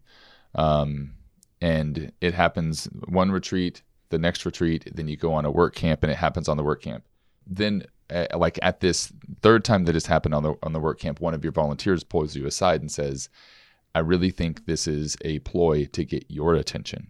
um, 0.55 1.13
and 1.61 2.11
it 2.23 2.33
happens 2.33 2.89
one 3.07 3.31
retreat 3.31 3.83
the 4.09 4.19
next 4.19 4.47
retreat 4.47 4.91
then 4.95 5.07
you 5.07 5.17
go 5.17 5.35
on 5.35 5.45
a 5.45 5.51
work 5.51 5.75
camp 5.75 6.03
and 6.03 6.11
it 6.11 6.17
happens 6.17 6.49
on 6.49 6.57
the 6.57 6.65
work 6.65 6.81
camp 6.83 7.05
then 7.47 7.85
uh, 8.11 8.27
like 8.37 8.59
at 8.63 8.81
this 8.81 9.13
third 9.43 9.65
time 9.65 9.85
that 9.85 9.95
has 9.95 10.07
happened 10.07 10.35
on 10.35 10.43
the 10.43 10.55
on 10.63 10.73
the 10.73 10.81
work 10.81 10.99
camp 10.99 11.21
one 11.21 11.35
of 11.35 11.45
your 11.45 11.53
volunteers 11.53 12.03
pulls 12.03 12.35
you 12.35 12.47
aside 12.47 12.81
and 12.81 12.91
says 12.91 13.29
i 13.95 13.99
really 13.99 14.31
think 14.31 14.65
this 14.65 14.89
is 14.89 15.17
a 15.25 15.39
ploy 15.41 15.85
to 15.85 16.05
get 16.05 16.25
your 16.29 16.55
attention 16.55 17.09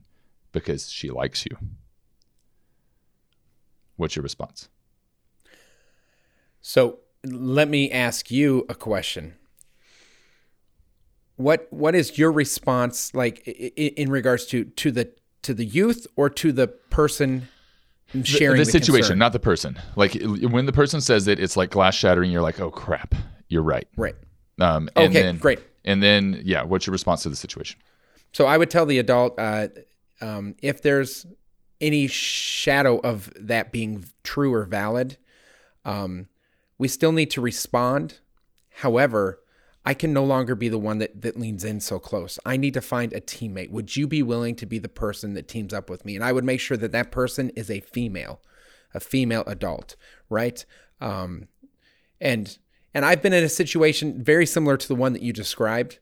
because 0.52 0.90
she 0.90 1.11
likes 1.11 1.44
you 1.46 1.56
what's 3.96 4.16
your 4.16 4.22
response 4.22 4.68
So 6.61 7.00
let 7.24 7.68
me 7.68 7.90
ask 7.90 8.30
you 8.30 8.64
a 8.68 8.74
question. 8.74 9.34
What 11.37 11.66
what 11.70 11.94
is 11.94 12.18
your 12.18 12.32
response 12.32 13.14
like 13.14 13.46
in 13.46 14.11
regards 14.11 14.46
to 14.46 14.64
to 14.64 14.90
the 14.90 15.11
to 15.42 15.54
the 15.54 15.64
youth 15.64 16.06
or 16.16 16.28
to 16.30 16.52
the 16.52 16.66
person 16.66 17.48
sharing 18.24 18.58
the, 18.58 18.64
the, 18.64 18.70
situation 18.70 19.00
concern? 19.00 19.18
not 19.18 19.32
the 19.32 19.38
person 19.38 19.78
like 19.94 20.16
when 20.50 20.66
the 20.66 20.72
person 20.72 21.00
says 21.00 21.28
it 21.28 21.38
it's 21.38 21.56
like 21.56 21.70
glass 21.70 21.94
shattering 21.94 22.30
you're 22.30 22.42
like 22.42 22.58
oh 22.58 22.70
crap 22.70 23.14
you're 23.48 23.62
right 23.62 23.87
right. 23.96 24.16
um, 24.61 24.88
and 24.96 25.11
Okay, 25.11 25.22
then, 25.22 25.37
great. 25.37 25.61
and 25.84 26.02
then 26.02 26.40
yeah 26.44 26.62
what's 26.64 26.87
your 26.87 26.92
response 26.92 27.22
to 27.22 27.28
the 27.28 27.37
situation 27.37 27.78
So 28.32 28.46
I 28.46 28.56
would 28.56 28.70
tell 28.70 28.87
the 28.87 28.98
adult 28.98 29.38
uh, 29.38 29.68
um, 30.20 30.54
if 30.62 30.83
there's 30.83 31.26
any 31.81 32.07
shadow 32.07 32.98
of 32.98 33.33
that 33.38 33.72
being 33.72 34.04
true 34.24 34.52
or 34.52 34.64
valid, 34.64 35.16
um, 35.85 36.28
we 36.76 36.88
still 36.88 37.12
need 37.12 37.31
to 37.31 37.40
respond. 37.40 38.18
However, 38.76 39.40
I 39.85 39.94
can 39.94 40.12
no 40.12 40.24
longer 40.24 40.54
be 40.54 40.68
the 40.68 40.78
one 40.78 40.98
that, 40.98 41.22
that 41.22 41.38
leans 41.38 41.64
in 41.64 41.81
so 41.81 41.98
close. 41.98 42.38
I 42.44 42.57
need 42.57 42.74
to 42.74 42.81
find 42.81 43.12
a 43.12 43.20
teammate. 43.20 43.70
Would 43.70 43.96
you 43.96 44.07
be 44.07 44.22
willing 44.22 44.54
to 44.57 44.66
be 44.66 44.78
the 44.78 44.88
person 44.88 45.35
that 45.35 45.48
teams 45.48 45.72
up 45.72 45.88
with 45.88 46.04
me? 46.04 46.14
And 46.14 46.24
I 46.24 46.33
would 46.33 46.44
make 46.44 46.61
sure 46.61 46.76
that 46.76 46.92
that 46.92 47.11
person 47.11 47.50
is 47.50 47.70
a 47.70 47.81
female, 47.81 48.40
a 48.92 49.00
female 49.00 49.44
adult, 49.46 49.96
right? 50.28 50.64
Um, 51.00 51.48
and 52.20 52.59
and 52.94 53.04
I've 53.04 53.22
been 53.22 53.33
in 53.33 53.44
a 53.44 53.48
situation 53.48 54.22
very 54.22 54.46
similar 54.46 54.76
to 54.76 54.88
the 54.88 54.94
one 54.94 55.12
that 55.12 55.22
you 55.22 55.33
described. 55.33 55.98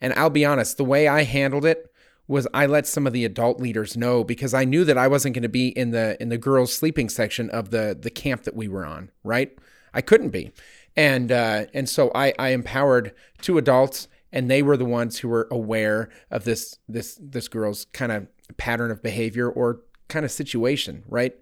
And 0.00 0.12
I'll 0.14 0.30
be 0.30 0.44
honest, 0.44 0.76
the 0.76 0.84
way 0.84 1.08
I 1.08 1.24
handled 1.24 1.64
it 1.64 1.90
was 2.28 2.46
I 2.52 2.66
let 2.66 2.86
some 2.86 3.06
of 3.06 3.12
the 3.12 3.24
adult 3.24 3.60
leaders 3.60 3.96
know 3.96 4.24
because 4.24 4.52
I 4.52 4.64
knew 4.64 4.84
that 4.84 4.98
I 4.98 5.08
wasn't 5.08 5.34
going 5.34 5.42
to 5.42 5.48
be 5.48 5.68
in 5.68 5.90
the 5.90 6.20
in 6.20 6.28
the 6.28 6.38
girls' 6.38 6.74
sleeping 6.74 7.08
section 7.08 7.50
of 7.50 7.70
the 7.70 7.96
the 7.98 8.10
camp 8.10 8.42
that 8.44 8.56
we 8.56 8.68
were 8.68 8.84
on, 8.84 9.10
right? 9.22 9.56
I 9.94 10.00
couldn't 10.00 10.30
be. 10.30 10.52
And 10.96 11.30
uh, 11.30 11.66
and 11.74 11.88
so 11.88 12.10
I, 12.14 12.32
I 12.38 12.48
empowered 12.50 13.12
two 13.40 13.58
adults 13.58 14.08
and 14.32 14.50
they 14.50 14.62
were 14.62 14.76
the 14.76 14.84
ones 14.84 15.18
who 15.18 15.28
were 15.28 15.48
aware 15.50 16.10
of 16.30 16.44
this 16.44 16.78
this 16.88 17.18
this 17.20 17.48
girl's 17.48 17.86
kind 17.92 18.12
of 18.12 18.26
pattern 18.56 18.90
of 18.90 19.02
behavior 19.02 19.48
or 19.48 19.80
kind 20.08 20.24
of 20.24 20.30
situation, 20.30 21.04
right? 21.08 21.34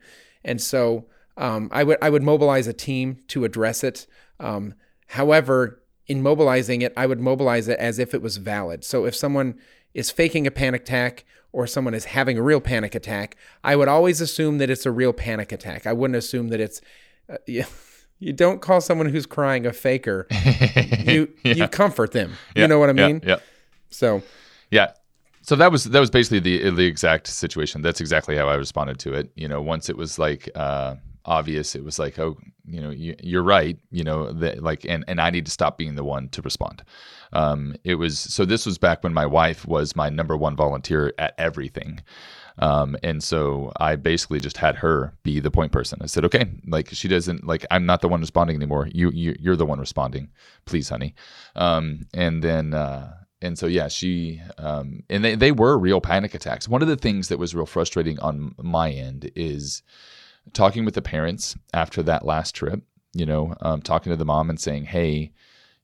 And 0.44 0.60
so 0.60 1.06
um, 1.36 1.68
I 1.72 1.84
would 1.84 1.98
I 2.02 2.10
would 2.10 2.22
mobilize 2.22 2.66
a 2.66 2.72
team 2.72 3.18
to 3.28 3.44
address 3.44 3.82
it. 3.82 4.06
Um, 4.38 4.74
however, 5.08 5.82
in 6.06 6.22
mobilizing 6.22 6.82
it, 6.82 6.92
I 6.96 7.06
would 7.06 7.20
mobilize 7.20 7.68
it 7.68 7.78
as 7.78 7.98
if 7.98 8.14
it 8.14 8.22
was 8.22 8.36
valid. 8.36 8.84
So 8.84 9.06
if 9.06 9.16
someone 9.16 9.58
is 9.94 10.10
faking 10.10 10.46
a 10.46 10.50
panic 10.50 10.82
attack 10.82 11.24
or 11.52 11.66
someone 11.66 11.94
is 11.94 12.06
having 12.06 12.36
a 12.36 12.42
real 12.42 12.60
panic 12.60 12.94
attack, 12.94 13.36
I 13.62 13.76
would 13.76 13.88
always 13.88 14.20
assume 14.20 14.58
that 14.58 14.68
it's 14.70 14.84
a 14.86 14.90
real 14.90 15.12
panic 15.12 15.52
attack. 15.52 15.86
I 15.86 15.92
wouldn't 15.92 16.16
assume 16.16 16.48
that 16.48 16.60
it's. 16.60 16.80
Uh, 17.30 17.36
you, 17.46 17.64
you 18.18 18.32
don't 18.32 18.60
call 18.60 18.80
someone 18.80 19.08
who's 19.08 19.26
crying 19.26 19.66
a 19.66 19.72
faker. 19.72 20.26
You 21.04 21.28
you 21.44 21.68
comfort 21.68 22.12
them. 22.12 22.32
You 22.56 22.66
know 22.66 22.78
what 22.78 22.88
I 22.88 22.94
Yeah, 22.94 23.06
mean? 23.06 23.20
yeah 23.24 23.36
So 23.90 24.22
Yeah. 24.70 24.92
So 25.42 25.54
that 25.56 25.70
was 25.70 25.84
that 25.84 26.00
was 26.00 26.10
basically 26.10 26.40
the 26.40 26.70
the 26.70 26.86
exact 26.86 27.26
situation. 27.26 27.82
That's 27.82 28.00
exactly 28.00 28.34
how 28.36 28.48
I 28.48 28.54
responded 28.54 28.98
to 29.00 29.12
it. 29.12 29.30
You 29.36 29.48
know, 29.48 29.60
once 29.60 29.90
it 29.90 29.96
was 29.96 30.18
like 30.18 30.48
uh, 30.54 30.94
obvious, 31.24 31.74
it 31.74 31.84
was 31.84 31.98
like, 31.98 32.18
oh, 32.18 32.36
you 32.66 32.80
know, 32.80 32.90
you, 32.90 33.14
you're 33.22 33.42
right. 33.42 33.78
You 33.90 34.04
know, 34.04 34.32
that 34.32 34.62
like, 34.62 34.84
and 34.84 35.04
and 35.08 35.20
I 35.20 35.30
need 35.30 35.46
to 35.46 35.52
stop 35.52 35.78
being 35.78 35.94
the 35.94 36.04
one 36.04 36.28
to 36.30 36.42
respond. 36.42 36.82
Um, 37.32 37.74
it 37.84 37.96
was 37.96 38.18
so. 38.18 38.44
This 38.44 38.66
was 38.66 38.78
back 38.78 39.02
when 39.02 39.12
my 39.12 39.26
wife 39.26 39.66
was 39.66 39.96
my 39.96 40.08
number 40.08 40.36
one 40.36 40.56
volunteer 40.56 41.12
at 41.18 41.34
everything. 41.38 42.00
Um, 42.58 42.96
and 43.02 43.22
so 43.22 43.72
I 43.80 43.96
basically 43.96 44.38
just 44.38 44.56
had 44.56 44.76
her 44.76 45.12
be 45.22 45.40
the 45.40 45.50
point 45.50 45.72
person. 45.72 45.98
I 46.02 46.06
said, 46.06 46.24
okay, 46.26 46.46
like 46.66 46.88
she 46.92 47.08
doesn't 47.08 47.46
like 47.46 47.66
I'm 47.70 47.86
not 47.86 48.00
the 48.00 48.08
one 48.08 48.20
responding 48.20 48.56
anymore. 48.56 48.88
You, 48.92 49.10
you 49.10 49.34
you're 49.40 49.56
the 49.56 49.66
one 49.66 49.80
responding, 49.80 50.30
please, 50.64 50.88
honey. 50.88 51.14
Um, 51.56 52.06
and 52.14 52.42
then 52.42 52.74
uh, 52.74 53.12
and 53.42 53.58
so 53.58 53.66
yeah, 53.66 53.88
she 53.88 54.40
um, 54.58 55.02
and 55.10 55.24
they 55.24 55.34
they 55.34 55.52
were 55.52 55.76
real 55.78 56.00
panic 56.00 56.34
attacks. 56.34 56.68
One 56.68 56.82
of 56.82 56.88
the 56.88 56.96
things 56.96 57.28
that 57.28 57.38
was 57.38 57.54
real 57.54 57.66
frustrating 57.66 58.18
on 58.20 58.54
my 58.58 58.90
end 58.90 59.30
is 59.34 59.82
talking 60.52 60.84
with 60.84 60.94
the 60.94 61.02
parents 61.02 61.56
after 61.72 62.02
that 62.04 62.24
last 62.24 62.54
trip. 62.54 62.82
You 63.12 63.26
know, 63.26 63.54
um, 63.60 63.80
talking 63.80 64.10
to 64.10 64.16
the 64.16 64.24
mom 64.24 64.50
and 64.50 64.58
saying, 64.58 64.86
hey, 64.86 65.32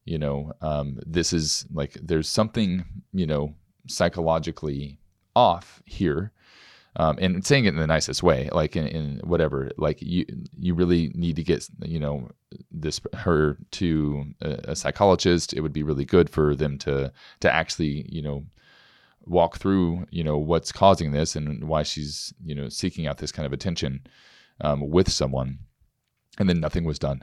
you 0.04 0.18
know, 0.18 0.52
um, 0.60 0.98
this 1.06 1.32
is 1.32 1.64
like 1.72 1.92
there's 2.02 2.28
something 2.28 2.84
you 3.12 3.26
know 3.26 3.54
psychologically 3.86 4.98
off 5.36 5.80
here 5.86 6.32
um, 6.96 7.18
and 7.20 7.44
saying 7.46 7.66
it 7.66 7.74
in 7.74 7.76
the 7.76 7.86
nicest 7.86 8.22
way, 8.22 8.48
like 8.52 8.74
in, 8.74 8.86
in 8.88 9.20
whatever, 9.22 9.70
like 9.76 10.02
you 10.02 10.26
you 10.58 10.74
really 10.74 11.12
need 11.14 11.36
to 11.36 11.44
get 11.44 11.68
you 11.84 12.00
know 12.00 12.28
this 12.72 13.00
her 13.14 13.56
to 13.72 14.24
a, 14.40 14.50
a 14.70 14.76
psychologist. 14.76 15.52
It 15.52 15.60
would 15.60 15.72
be 15.72 15.84
really 15.84 16.04
good 16.04 16.28
for 16.28 16.56
them 16.56 16.78
to 16.78 17.12
to 17.40 17.52
actually 17.52 18.06
you 18.08 18.22
know 18.22 18.44
walk 19.26 19.58
through 19.58 20.06
you 20.10 20.24
know 20.24 20.38
what's 20.38 20.72
causing 20.72 21.12
this 21.12 21.36
and 21.36 21.64
why 21.64 21.84
she's 21.84 22.34
you 22.44 22.54
know 22.54 22.68
seeking 22.68 23.06
out 23.06 23.18
this 23.18 23.30
kind 23.30 23.46
of 23.46 23.52
attention 23.52 24.00
um, 24.60 24.90
with 24.90 25.10
someone 25.10 25.58
and 26.38 26.48
then 26.48 26.60
nothing 26.60 26.84
was 26.84 26.98
done. 26.98 27.20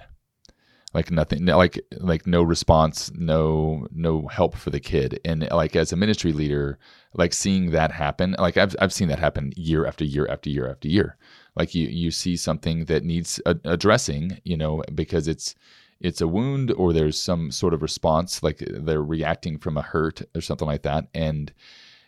Like 0.93 1.12
nothing 1.12 1.45
like 1.45 1.80
like 1.97 2.26
no 2.26 2.41
response 2.41 3.12
no 3.13 3.88
no 3.91 4.28
help 4.28 4.56
for 4.56 4.69
the 4.69 4.80
kid. 4.80 5.19
And 5.26 5.47
like 5.52 5.76
as 5.76 5.91
a 5.91 5.97
ministry 5.97 6.32
leader 6.32 6.80
like 7.13 7.34
seeing 7.34 7.71
that 7.71 7.91
happen 7.91 8.36
like 8.39 8.58
i've, 8.58 8.76
I've 8.80 8.93
seen 8.93 9.08
that 9.10 9.19
happen 9.19 9.52
year 9.56 9.86
after 9.86 10.06
year 10.06 10.28
after 10.30 10.50
year 10.50 10.69
after 10.69 10.88
year. 10.88 11.17
Like 11.56 11.76
you 11.76 11.88
you 11.88 12.10
see 12.10 12.38
something 12.38 12.86
that 12.86 13.04
needs 13.04 13.41
a, 13.45 13.58
addressing 13.65 14.39
you 14.43 14.56
know 14.56 14.82
because 14.95 15.28
it's 15.28 15.56
it's 16.00 16.21
a 16.21 16.28
wound 16.28 16.71
or 16.71 16.93
there's 16.93 17.19
some 17.19 17.52
sort 17.52 17.73
of 17.73 17.82
response 17.82 18.41
like 18.41 18.63
they're 18.69 19.04
reacting 19.04 19.58
from 19.58 19.78
a 19.78 19.82
hurt 19.82 20.21
or 20.36 20.41
something 20.41 20.67
like 20.67 20.84
that. 20.84 21.08
And 21.13 21.52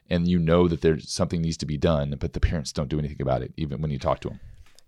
and 0.10 0.28
you 0.28 0.40
know 0.40 0.68
that 0.68 0.82
there's 0.82 1.12
something 1.12 1.42
needs 1.42 1.58
to 1.58 1.66
be 1.66 1.78
done 1.78 2.16
but 2.20 2.34
the 2.34 2.40
parents 2.40 2.72
don't 2.72 2.90
do 2.90 2.98
anything 2.98 3.22
about 3.22 3.42
it 3.42 3.54
even 3.58 3.82
when 3.82 3.92
you 3.92 4.00
talk 4.00 4.20
to 4.22 4.30
them 4.30 4.40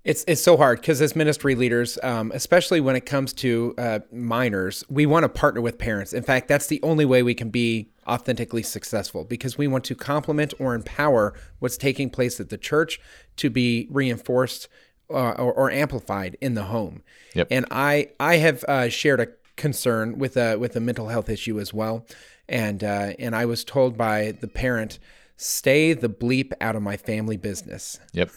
it's 0.04 0.24
it's 0.28 0.42
so 0.42 0.58
hard 0.58 0.82
because 0.82 1.00
as 1.02 1.16
ministry 1.16 1.54
leaders, 1.54 2.00
um, 2.02 2.32
especially 2.34 2.82
when 2.82 2.96
it 2.96 3.06
comes 3.06 3.34
to 3.34 3.76
uh, 3.78 4.00
minors, 4.12 4.84
we 4.90 5.06
want 5.06 5.24
to 5.24 5.30
partner 5.30 5.62
with 5.62 5.78
parents. 5.78 6.14
In 6.14 6.24
fact, 6.24 6.48
that's 6.48 6.68
the 6.68 6.80
only 6.82 7.06
way 7.06 7.22
we 7.22 7.36
can 7.36 7.50
be 7.50 7.92
authentically 8.08 8.64
successful 8.64 9.24
because 9.24 9.58
we 9.58 9.68
want 9.68 9.84
to 9.86 9.96
complement 9.96 10.54
or 10.60 10.74
empower 10.74 11.34
what's 11.60 11.78
taking 11.78 12.10
place 12.10 12.40
at 12.40 12.50
the 12.50 12.58
church 12.58 13.00
to 13.38 13.50
be 13.50 13.88
reinforced 13.92 14.68
uh, 15.12 15.32
or, 15.32 15.54
or, 15.54 15.72
amplified 15.72 16.38
in 16.40 16.56
the 16.56 16.64
home. 16.64 17.04
Yep. 17.36 17.48
And 17.52 17.66
I 17.70 18.10
I 18.20 18.38
have 18.38 18.64
uh, 18.64 18.90
shared 18.90 19.20
a 19.20 19.28
concern 19.56 20.18
with 20.18 20.36
a 20.36 20.56
with 20.58 20.76
a 20.76 20.80
mental 20.80 21.10
health 21.10 21.30
issue 21.30 21.60
as 21.60 21.74
well, 21.74 22.08
and 22.50 22.84
uh, 22.84 23.14
and 23.20 23.36
I 23.36 23.46
was 23.46 23.64
told 23.64 23.98
by 23.98 24.32
the 24.32 24.48
parent, 24.48 24.98
"Stay 25.38 25.94
the 25.94 26.10
bleep 26.10 26.54
out 26.60 26.76
of 26.76 26.82
my 26.82 26.98
family 26.98 27.38
business." 27.38 28.00
Yep. 28.14 28.32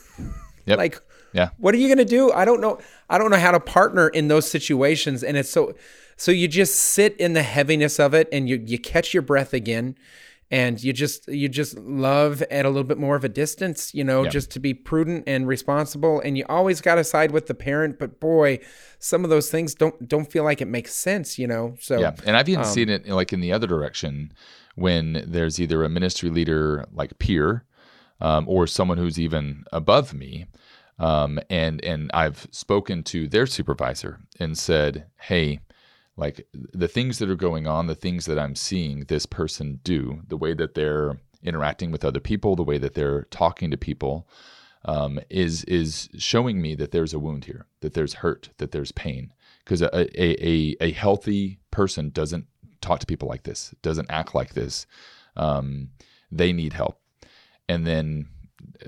Yep. 0.66 0.78
Like 0.78 1.00
yeah. 1.34 1.50
What 1.58 1.74
are 1.74 1.78
you 1.78 1.88
going 1.88 1.98
to 1.98 2.04
do? 2.04 2.32
I 2.32 2.44
don't 2.44 2.60
know. 2.60 2.78
I 3.10 3.18
don't 3.18 3.30
know 3.30 3.38
how 3.38 3.50
to 3.50 3.60
partner 3.60 4.08
in 4.08 4.28
those 4.28 4.48
situations. 4.48 5.24
And 5.24 5.36
it's 5.36 5.50
so, 5.50 5.74
so 6.16 6.30
you 6.30 6.46
just 6.46 6.76
sit 6.76 7.16
in 7.16 7.32
the 7.32 7.42
heaviness 7.42 7.98
of 7.98 8.14
it 8.14 8.28
and 8.32 8.48
you, 8.48 8.62
you 8.64 8.78
catch 8.78 9.12
your 9.12 9.22
breath 9.22 9.52
again 9.52 9.96
and 10.48 10.80
you 10.82 10.92
just, 10.92 11.26
you 11.26 11.48
just 11.48 11.76
love 11.76 12.40
at 12.42 12.64
a 12.64 12.68
little 12.68 12.84
bit 12.84 12.98
more 12.98 13.16
of 13.16 13.24
a 13.24 13.28
distance, 13.28 13.92
you 13.92 14.04
know, 14.04 14.22
yeah. 14.22 14.30
just 14.30 14.52
to 14.52 14.60
be 14.60 14.74
prudent 14.74 15.24
and 15.26 15.48
responsible. 15.48 16.20
And 16.20 16.38
you 16.38 16.44
always 16.48 16.80
got 16.80 16.94
to 16.94 17.04
side 17.04 17.32
with 17.32 17.48
the 17.48 17.54
parent, 17.54 17.98
but 17.98 18.20
boy, 18.20 18.60
some 19.00 19.24
of 19.24 19.30
those 19.30 19.50
things 19.50 19.74
don't, 19.74 20.08
don't 20.08 20.30
feel 20.30 20.44
like 20.44 20.60
it 20.60 20.68
makes 20.68 20.94
sense, 20.94 21.36
you 21.36 21.48
know? 21.48 21.74
So, 21.80 21.98
yeah. 21.98 22.14
And 22.24 22.36
I've 22.36 22.48
even 22.48 22.64
um, 22.64 22.70
seen 22.70 22.88
it 22.88 23.08
like 23.08 23.32
in 23.32 23.40
the 23.40 23.52
other 23.52 23.66
direction 23.66 24.32
when 24.76 25.24
there's 25.26 25.60
either 25.60 25.82
a 25.82 25.88
ministry 25.88 26.30
leader 26.30 26.86
like 26.92 27.18
peer 27.18 27.64
um, 28.20 28.48
or 28.48 28.68
someone 28.68 28.98
who's 28.98 29.18
even 29.18 29.64
above 29.72 30.14
me 30.14 30.46
um, 30.98 31.40
and 31.50 31.82
and 31.84 32.10
I've 32.14 32.46
spoken 32.50 33.02
to 33.04 33.28
their 33.28 33.46
supervisor 33.46 34.20
and 34.38 34.56
said, 34.56 35.06
hey, 35.20 35.60
like 36.16 36.46
the 36.52 36.88
things 36.88 37.18
that 37.18 37.30
are 37.30 37.34
going 37.34 37.66
on, 37.66 37.86
the 37.86 37.94
things 37.94 38.26
that 38.26 38.38
I'm 38.38 38.54
seeing 38.54 39.00
this 39.00 39.26
person 39.26 39.80
do, 39.82 40.22
the 40.28 40.36
way 40.36 40.54
that 40.54 40.74
they're 40.74 41.18
interacting 41.42 41.90
with 41.90 42.04
other 42.04 42.20
people, 42.20 42.56
the 42.56 42.62
way 42.62 42.78
that 42.78 42.94
they're 42.94 43.24
talking 43.30 43.70
to 43.70 43.76
people, 43.76 44.28
um, 44.84 45.18
is 45.30 45.64
is 45.64 46.08
showing 46.16 46.62
me 46.62 46.74
that 46.76 46.92
there's 46.92 47.14
a 47.14 47.18
wound 47.18 47.46
here, 47.46 47.66
that 47.80 47.94
there's 47.94 48.14
hurt, 48.14 48.50
that 48.58 48.70
there's 48.70 48.92
pain. 48.92 49.32
Because 49.64 49.80
a, 49.80 49.88
a, 49.94 50.46
a, 50.46 50.76
a 50.80 50.92
healthy 50.92 51.58
person 51.70 52.10
doesn't 52.10 52.46
talk 52.82 53.00
to 53.00 53.06
people 53.06 53.28
like 53.28 53.44
this, 53.44 53.74
doesn't 53.80 54.10
act 54.10 54.34
like 54.34 54.52
this. 54.52 54.86
Um, 55.36 55.88
they 56.30 56.52
need 56.52 56.74
help. 56.74 57.00
And 57.66 57.86
then 57.86 58.28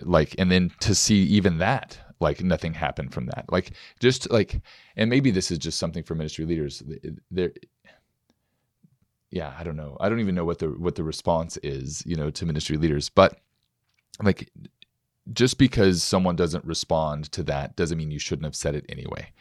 like 0.02 0.34
and 0.38 0.50
then 0.50 0.70
to 0.80 0.94
see 0.94 1.22
even 1.24 1.58
that 1.58 1.98
like 2.20 2.42
nothing 2.42 2.74
happened 2.74 3.12
from 3.12 3.26
that. 3.26 3.44
Like 3.50 3.72
just 4.00 4.30
like 4.30 4.60
and 4.96 5.10
maybe 5.10 5.30
this 5.30 5.50
is 5.50 5.58
just 5.58 5.78
something 5.78 6.02
for 6.02 6.14
ministry 6.14 6.44
leaders 6.44 6.82
there 7.30 7.52
yeah 9.30 9.52
i 9.58 9.64
don't 9.64 9.76
know. 9.76 9.96
I 10.00 10.08
don't 10.08 10.20
even 10.20 10.34
know 10.34 10.44
what 10.44 10.58
the 10.58 10.68
what 10.68 10.94
the 10.94 11.04
response 11.04 11.56
is 11.58 12.02
you 12.06 12.16
know 12.16 12.30
to 12.30 12.46
ministry 12.46 12.76
leaders 12.76 13.08
but 13.08 13.38
like 14.22 14.50
just 15.32 15.58
because 15.58 16.02
someone 16.02 16.36
doesn't 16.36 16.64
respond 16.64 17.30
to 17.32 17.42
that 17.44 17.76
doesn't 17.76 17.98
mean 17.98 18.10
you 18.10 18.18
shouldn't 18.18 18.44
have 18.44 18.54
said 18.54 18.74
it 18.74 18.86
anyway. 18.88 19.32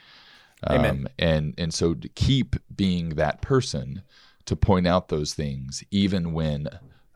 Amen. 0.67 0.89
Um, 0.89 1.07
and 1.19 1.53
and 1.57 1.73
so 1.73 1.93
to 1.93 2.09
keep 2.09 2.55
being 2.75 3.09
that 3.09 3.41
person 3.41 4.01
to 4.45 4.55
point 4.55 4.87
out 4.87 5.09
those 5.09 5.33
things 5.33 5.83
even 5.91 6.33
when 6.33 6.67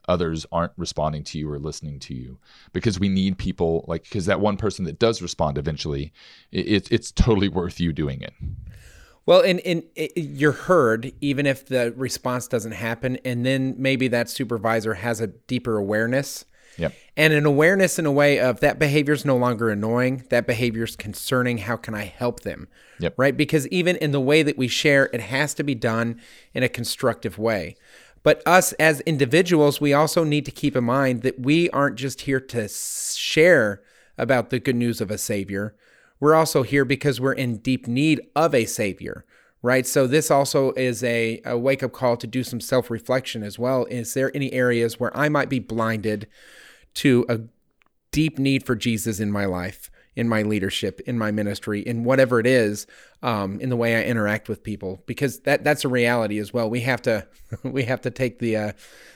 others 0.10 0.45
aren't 0.52 0.74
responding 0.76 1.24
to 1.24 1.38
you 1.38 1.50
or 1.50 1.60
listening 1.60 2.00
to 2.00 2.15
you 2.15 2.39
because 2.74 3.00
we 3.00 3.08
need 3.08 3.38
people 3.38 3.86
like 3.88 4.04
because 4.04 4.26
that 4.26 4.41
one 4.41 4.58
person 4.58 4.84
that 4.84 5.00
does 5.00 5.22
respond 5.22 5.58
eventually 5.58 6.12
it, 6.52 6.91
it's 6.91 7.12
totally 7.12 7.48
worth 7.48 7.80
you 7.80 7.93
doing 7.93 8.22
it 8.22 8.34
well 9.28 9.41
and, 9.41 9.60
and 9.62 9.84
it, 9.95 10.12
you're 10.17 10.52
heard 10.52 11.13
even 11.22 11.45
if 11.45 11.67
the 11.67 11.93
response 11.95 12.48
doesn't 12.48 12.72
happen 12.72 13.17
and 13.24 13.45
then 13.45 13.76
maybe 13.78 14.08
that 14.08 14.28
supervisor 14.28 14.95
has 14.95 15.22
a 15.22 15.28
deeper 15.28 15.78
awareness 15.78 16.45
Yep. 16.80 16.93
And 17.17 17.34
an 17.34 17.45
awareness 17.45 18.00
in 18.00 18.06
a 18.06 18.12
way 18.12 18.39
of 18.39 18.62
that 18.62 18.80
behavior 18.80 19.13
is 19.13 19.26
no 19.26 19.36
longer 19.36 19.69
annoying. 19.69 20.24
That 20.30 20.48
behavior 20.48 20.86
is 20.86 20.95
concerning. 20.95 21.60
How 21.60 21.76
can 21.76 21.93
I 21.93 22.06
help 22.06 22.41
them? 22.41 22.69
Yep. 23.00 23.15
Right. 23.17 23.36
Because 23.36 23.67
even 23.67 23.98
in 23.98 24.12
the 24.12 24.22
way 24.22 24.43
that 24.43 24.58
we 24.58 24.67
share, 24.67 25.10
it 25.13 25.19
has 25.19 25.54
to 25.56 25.63
be 25.63 25.76
done 25.76 26.22
in 26.54 26.63
a 26.63 26.69
constructive 26.69 27.38
way. 27.38 27.76
But 28.23 28.41
us 28.45 28.73
as 28.73 29.01
individuals, 29.01 29.79
we 29.79 29.93
also 29.93 30.23
need 30.23 30.45
to 30.45 30.51
keep 30.51 30.75
in 30.75 30.84
mind 30.84 31.21
that 31.21 31.39
we 31.39 31.69
aren't 31.69 31.95
just 31.95 32.21
here 32.21 32.39
to 32.39 32.67
share 32.67 33.82
about 34.17 34.49
the 34.49 34.60
good 34.60 34.75
news 34.75 34.99
of 34.99 35.10
a 35.10 35.17
Savior. 35.17 35.75
We're 36.19 36.36
also 36.36 36.63
here 36.63 36.84
because 36.84 37.21
we're 37.21 37.34
in 37.34 37.58
deep 37.58 37.88
need 37.88 38.21
of 38.36 38.53
a 38.53 38.65
Savior, 38.65 39.25
right? 39.62 39.88
So, 39.88 40.05
this 40.05 40.29
also 40.29 40.73
is 40.73 41.03
a, 41.03 41.41
a 41.45 41.58
wake 41.58 41.82
up 41.82 41.93
call 41.93 42.17
to 42.17 42.27
do 42.27 42.43
some 42.43 42.60
self 42.60 42.89
reflection 42.89 43.41
as 43.41 43.58
well. 43.58 43.86
Is 43.86 44.13
there 44.13 44.36
any 44.36 44.51
areas 44.51 44.99
where 44.99 45.15
I 45.15 45.29
might 45.29 45.49
be 45.49 45.60
blinded 45.60 46.27
to 46.95 47.25
a 47.29 47.39
deep 48.12 48.38
need 48.38 48.65
for 48.65 48.75
Jesus 48.75 49.21
in 49.21 49.32
my 49.32 49.45
life? 49.45 49.89
In 50.19 50.27
my 50.27 50.41
leadership, 50.41 50.99
in 51.05 51.17
my 51.17 51.32
ministry, 51.32 51.79
in 51.79 52.03
whatever 52.03 52.41
it 52.41 52.45
is, 52.45 52.86
um, 53.23 53.62
in 53.62 53.69
the 53.69 53.77
way 53.77 53.95
I 53.95 54.03
interact 54.03 54.49
with 54.49 54.63
people, 54.63 55.01
because 55.05 55.39
that 55.41 55.63
that's 55.63 55.86
a 55.86 55.88
reality 55.88 56.39
as 56.39 56.53
well. 56.53 56.69
We 56.69 56.82
have 56.82 57.01
to 57.03 57.25
we 57.63 57.84
have 57.84 58.01
to 58.01 58.12
take 58.12 58.39
the 58.39 58.58
uh, 58.58 58.71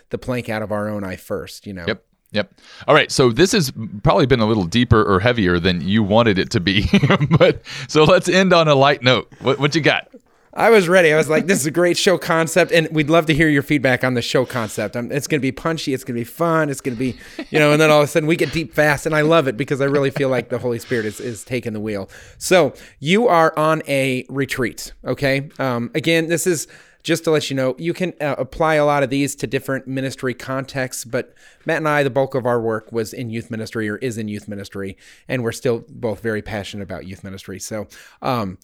the 0.10 0.18
plank 0.18 0.48
out 0.48 0.62
of 0.62 0.72
our 0.72 0.88
own 0.88 1.04
eye 1.04 1.18
first, 1.18 1.68
you 1.68 1.74
know. 1.74 1.86
Yep. 1.86 2.06
Yep. 2.32 2.54
All 2.88 2.96
right. 2.96 3.12
So 3.12 3.32
this 3.32 3.52
has 3.52 3.72
probably 4.02 4.26
been 4.26 4.40
a 4.40 4.48
little 4.48 4.64
deeper 4.64 5.04
or 5.04 5.20
heavier 5.20 5.60
than 5.60 5.82
you 5.82 6.02
wanted 6.02 6.40
it 6.40 6.50
to 6.52 6.60
be, 6.60 6.88
but 7.38 7.62
so 7.88 8.06
let's 8.06 8.28
end 8.28 8.54
on 8.54 8.68
a 8.68 8.74
light 8.74 9.04
note. 9.04 9.32
What 9.42 9.60
what 9.60 9.76
you 9.76 9.82
got? 9.82 10.08
I 10.56 10.70
was 10.70 10.88
ready. 10.88 11.12
I 11.12 11.18
was 11.18 11.30
like, 11.30 11.48
this 11.48 11.60
is 11.60 11.66
a 11.66 11.72
great 11.72 11.98
show 11.98 12.20
concept, 12.20 12.72
and 12.72 12.88
we'd 12.92 13.10
love 13.10 13.26
to 13.26 13.34
hear 13.34 13.50
your 13.50 13.64
feedback 13.64 14.04
on 14.04 14.14
the 14.14 14.22
show 14.22 14.46
concept. 14.46 14.96
Um, 14.96 15.12
it's 15.12 15.26
going 15.26 15.40
to 15.40 15.42
be 15.42 15.52
punchy. 15.52 15.96
It's 15.96 16.04
going 16.04 16.16
to 16.16 16.22
be 16.22 16.26
fun. 16.26 16.70
It's 16.70 16.80
going 16.80 16.96
to 16.96 17.00
be, 17.00 17.18
you 17.50 17.58
know, 17.58 17.72
and 17.72 17.82
then 17.82 17.90
all 17.90 18.02
of 18.02 18.04
a 18.04 18.08
sudden 18.08 18.28
we 18.28 18.36
get 18.36 18.54
deep 18.54 18.72
fast, 18.72 19.08
and 19.08 19.16
I 19.16 19.22
love 19.22 19.48
it 19.48 19.58
because 19.58 19.82
I 19.82 19.86
really 19.86 20.12
feel 20.12 20.30
like 20.30 20.50
the 20.50 20.60
Holy 20.60 20.78
Spirit 20.78 21.06
is, 21.06 21.20
is 21.20 21.44
taking 21.44 21.74
the 21.74 21.80
wheel. 21.80 22.08
So 22.38 22.74
you 23.00 23.28
are 23.28 23.58
on 23.58 23.82
a 23.88 24.26
retreat, 24.30 24.94
okay? 25.04 25.50
Um, 25.58 25.90
again, 25.96 26.28
this 26.28 26.46
is 26.46 26.68
just 27.02 27.24
to 27.24 27.32
let 27.32 27.50
you 27.50 27.56
know, 27.56 27.76
you 27.80 27.94
can 27.94 28.14
uh, 28.22 28.36
apply 28.38 28.76
a 28.76 28.86
lot 28.86 29.02
of 29.02 29.10
these 29.10 29.36
to 29.38 29.48
different 29.48 29.88
ministry 29.88 30.36
contexts, 30.36 31.04
but 31.04 31.34
Matt 31.66 31.78
and 31.78 31.88
I, 31.88 32.04
the 32.04 32.12
bulk 32.12 32.36
of 32.36 32.46
our 32.46 32.62
work 32.62 32.92
was 32.92 33.12
in 33.12 33.32
youth 33.32 33.50
ministry 33.50 33.90
or 33.90 33.98
is 33.98 34.20
in 34.20 34.28
youth 34.28 34.48
ministry, 34.48 34.98
and 35.28 35.44
we're 35.44 35.52
still 35.52 35.84
both 35.90 36.22
very 36.22 36.44
passionate 36.44 36.84
about 36.84 37.08
youth 37.08 37.24
ministry. 37.24 37.60
So, 37.60 37.88
um, 38.22 38.60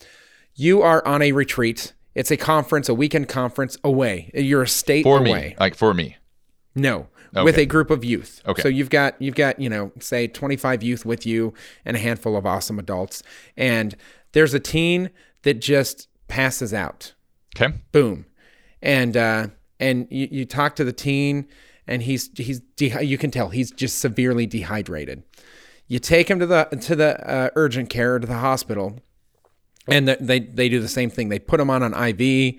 you 0.59 0.81
are 0.81 1.05
on 1.07 1.21
a 1.21 1.31
retreat. 1.31 1.93
It's 2.15 2.31
a 2.31 2.37
conference, 2.37 2.89
a 2.89 2.93
weekend 2.93 3.29
conference 3.29 3.77
away. 3.83 4.29
You're 4.33 4.63
a 4.63 4.67
state 4.67 5.03
for 5.03 5.19
away. 5.19 5.49
me, 5.49 5.55
like 5.59 5.75
for 5.75 5.93
me. 5.93 6.17
No, 6.75 7.07
okay. 7.33 7.43
with 7.43 7.57
a 7.57 7.65
group 7.65 7.89
of 7.89 8.03
youth. 8.03 8.41
Okay. 8.45 8.61
So 8.61 8.67
you've 8.67 8.89
got 8.89 9.19
you've 9.21 9.35
got 9.35 9.59
you 9.59 9.69
know 9.69 9.91
say 9.99 10.27
25 10.27 10.83
youth 10.83 11.05
with 11.05 11.25
you 11.25 11.53
and 11.85 11.95
a 11.95 11.99
handful 11.99 12.35
of 12.35 12.45
awesome 12.45 12.77
adults, 12.77 13.23
and 13.55 13.95
there's 14.33 14.53
a 14.53 14.59
teen 14.59 15.11
that 15.43 15.55
just 15.55 16.07
passes 16.27 16.73
out. 16.73 17.13
Okay. 17.55 17.73
Boom, 17.91 18.25
and 18.81 19.15
uh, 19.15 19.47
and 19.79 20.07
you, 20.09 20.27
you 20.29 20.45
talk 20.45 20.75
to 20.75 20.83
the 20.83 20.93
teen, 20.93 21.47
and 21.87 22.03
he's 22.03 22.29
he's 22.35 22.59
de- 22.75 23.05
you 23.05 23.17
can 23.17 23.31
tell 23.31 23.49
he's 23.49 23.71
just 23.71 23.99
severely 23.99 24.45
dehydrated. 24.45 25.23
You 25.87 25.99
take 25.99 26.29
him 26.29 26.39
to 26.39 26.45
the 26.45 26.65
to 26.81 26.95
the 26.95 27.29
uh, 27.29 27.49
urgent 27.55 27.89
care 27.89 28.19
to 28.19 28.27
the 28.27 28.37
hospital 28.37 28.99
and 29.91 30.07
they 30.07 30.39
they 30.39 30.69
do 30.69 30.79
the 30.79 30.87
same 30.87 31.09
thing. 31.09 31.29
They 31.29 31.39
put 31.39 31.59
him 31.59 31.69
on 31.69 31.83
an 31.83 31.93
IV. 31.93 32.55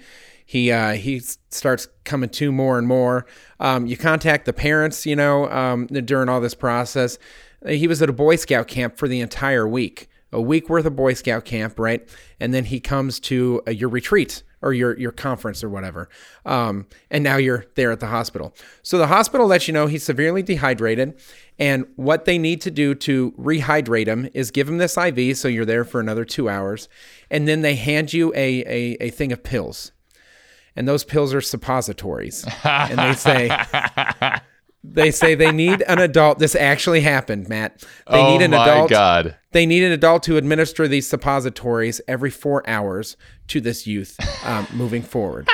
He 0.46 0.72
uh, 0.72 0.94
he 0.94 1.20
starts 1.20 1.88
coming 2.04 2.28
to 2.30 2.50
more 2.50 2.78
and 2.78 2.86
more. 2.86 3.26
Um, 3.60 3.86
you 3.86 3.96
contact 3.96 4.46
the 4.46 4.52
parents, 4.52 5.06
you 5.06 5.14
know, 5.14 5.48
um, 5.50 5.86
during 5.86 6.28
all 6.28 6.40
this 6.40 6.54
process. 6.54 7.18
He 7.68 7.86
was 7.86 8.00
at 8.02 8.08
a 8.08 8.12
Boy 8.12 8.36
Scout 8.36 8.68
camp 8.68 8.96
for 8.96 9.06
the 9.06 9.20
entire 9.20 9.68
week, 9.68 10.08
a 10.32 10.40
week 10.40 10.68
worth 10.68 10.86
of 10.86 10.96
Boy 10.96 11.14
Scout 11.14 11.44
camp, 11.44 11.78
right? 11.78 12.08
And 12.40 12.52
then 12.54 12.64
he 12.64 12.80
comes 12.80 13.20
to 13.20 13.62
uh, 13.66 13.70
your 13.70 13.90
retreat, 13.90 14.42
or 14.62 14.72
your 14.72 14.98
your 14.98 15.12
conference 15.12 15.64
or 15.64 15.68
whatever. 15.68 16.08
Um, 16.44 16.86
and 17.10 17.24
now 17.24 17.36
you're 17.36 17.66
there 17.74 17.90
at 17.92 18.00
the 18.00 18.06
hospital. 18.06 18.54
So 18.82 18.98
the 18.98 19.06
hospital 19.06 19.46
lets 19.46 19.68
you 19.68 19.74
know 19.74 19.86
he's 19.86 20.04
severely 20.04 20.42
dehydrated, 20.42 21.20
and 21.58 21.86
what 21.96 22.24
they 22.24 22.38
need 22.38 22.60
to 22.62 22.70
do 22.70 22.94
to 22.96 23.32
rehydrate 23.32 24.06
him 24.06 24.28
is 24.34 24.50
give 24.50 24.68
him 24.68 24.78
this 24.78 24.96
IV, 24.96 25.36
so 25.36 25.48
you're 25.48 25.64
there 25.64 25.84
for 25.84 26.00
another 26.00 26.24
two 26.24 26.48
hours, 26.48 26.88
and 27.30 27.46
then 27.46 27.62
they 27.62 27.74
hand 27.74 28.12
you 28.12 28.32
a 28.34 28.60
a, 28.64 28.96
a 29.00 29.10
thing 29.10 29.32
of 29.32 29.42
pills, 29.42 29.92
and 30.76 30.86
those 30.88 31.04
pills 31.04 31.32
are 31.34 31.40
suppositories, 31.40 32.46
and 32.64 32.98
they 32.98 33.14
say. 33.14 33.50
They 34.82 35.10
say 35.10 35.34
they 35.34 35.52
need 35.52 35.82
an 35.82 35.98
adult. 35.98 36.38
This 36.38 36.54
actually 36.54 37.02
happened, 37.02 37.48
Matt. 37.48 37.84
They 38.10 38.18
oh 38.18 38.30
need 38.30 38.42
an 38.42 38.52
my 38.52 38.64
adult. 38.64 38.90
god. 38.90 39.36
They 39.52 39.66
need 39.66 39.82
an 39.82 39.92
adult 39.92 40.22
to 40.24 40.36
administer 40.36 40.88
these 40.88 41.06
suppositories 41.06 42.00
every 42.08 42.30
four 42.30 42.68
hours 42.68 43.16
to 43.48 43.60
this 43.60 43.86
youth 43.86 44.16
um, 44.44 44.66
moving 44.72 45.02
forward. 45.02 45.48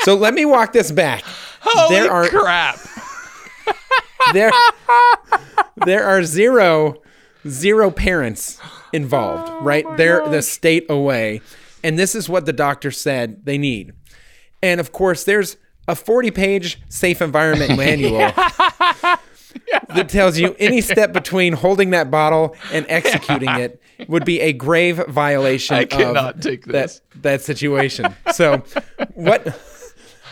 so 0.00 0.14
let 0.14 0.34
me 0.34 0.44
walk 0.44 0.72
this 0.72 0.92
back. 0.92 1.24
Holy 1.60 1.96
there 1.96 2.12
are 2.12 2.28
crap. 2.28 2.78
there 4.32 4.52
there 5.84 6.04
are 6.04 6.22
zero 6.22 7.02
zero 7.48 7.90
parents 7.90 8.60
involved, 8.92 9.50
right? 9.64 9.84
They're 9.96 10.28
the 10.28 10.42
state 10.42 10.86
away, 10.88 11.40
and 11.82 11.98
this 11.98 12.14
is 12.14 12.28
what 12.28 12.46
the 12.46 12.52
doctor 12.52 12.90
said 12.90 13.44
they 13.46 13.58
need. 13.58 13.94
And 14.62 14.80
of 14.80 14.92
course, 14.92 15.24
there's 15.24 15.56
a 15.88 15.94
40 15.94 16.30
page 16.30 16.80
safe 16.88 17.20
environment 17.22 17.76
manual 17.76 18.32
that 19.88 20.08
tells 20.08 20.38
you 20.38 20.54
any 20.58 20.80
step 20.80 21.12
between 21.12 21.52
holding 21.52 21.90
that 21.90 22.10
bottle 22.10 22.56
and 22.72 22.86
executing 22.88 23.50
it 23.50 23.80
would 24.08 24.24
be 24.24 24.40
a 24.40 24.52
grave 24.52 25.04
violation 25.08 25.76
I 25.76 25.84
cannot 25.84 26.36
of 26.36 26.40
take 26.40 26.64
that, 26.66 26.72
this. 26.72 27.00
that 27.22 27.42
situation. 27.42 28.14
So 28.32 28.62
what 29.14 29.58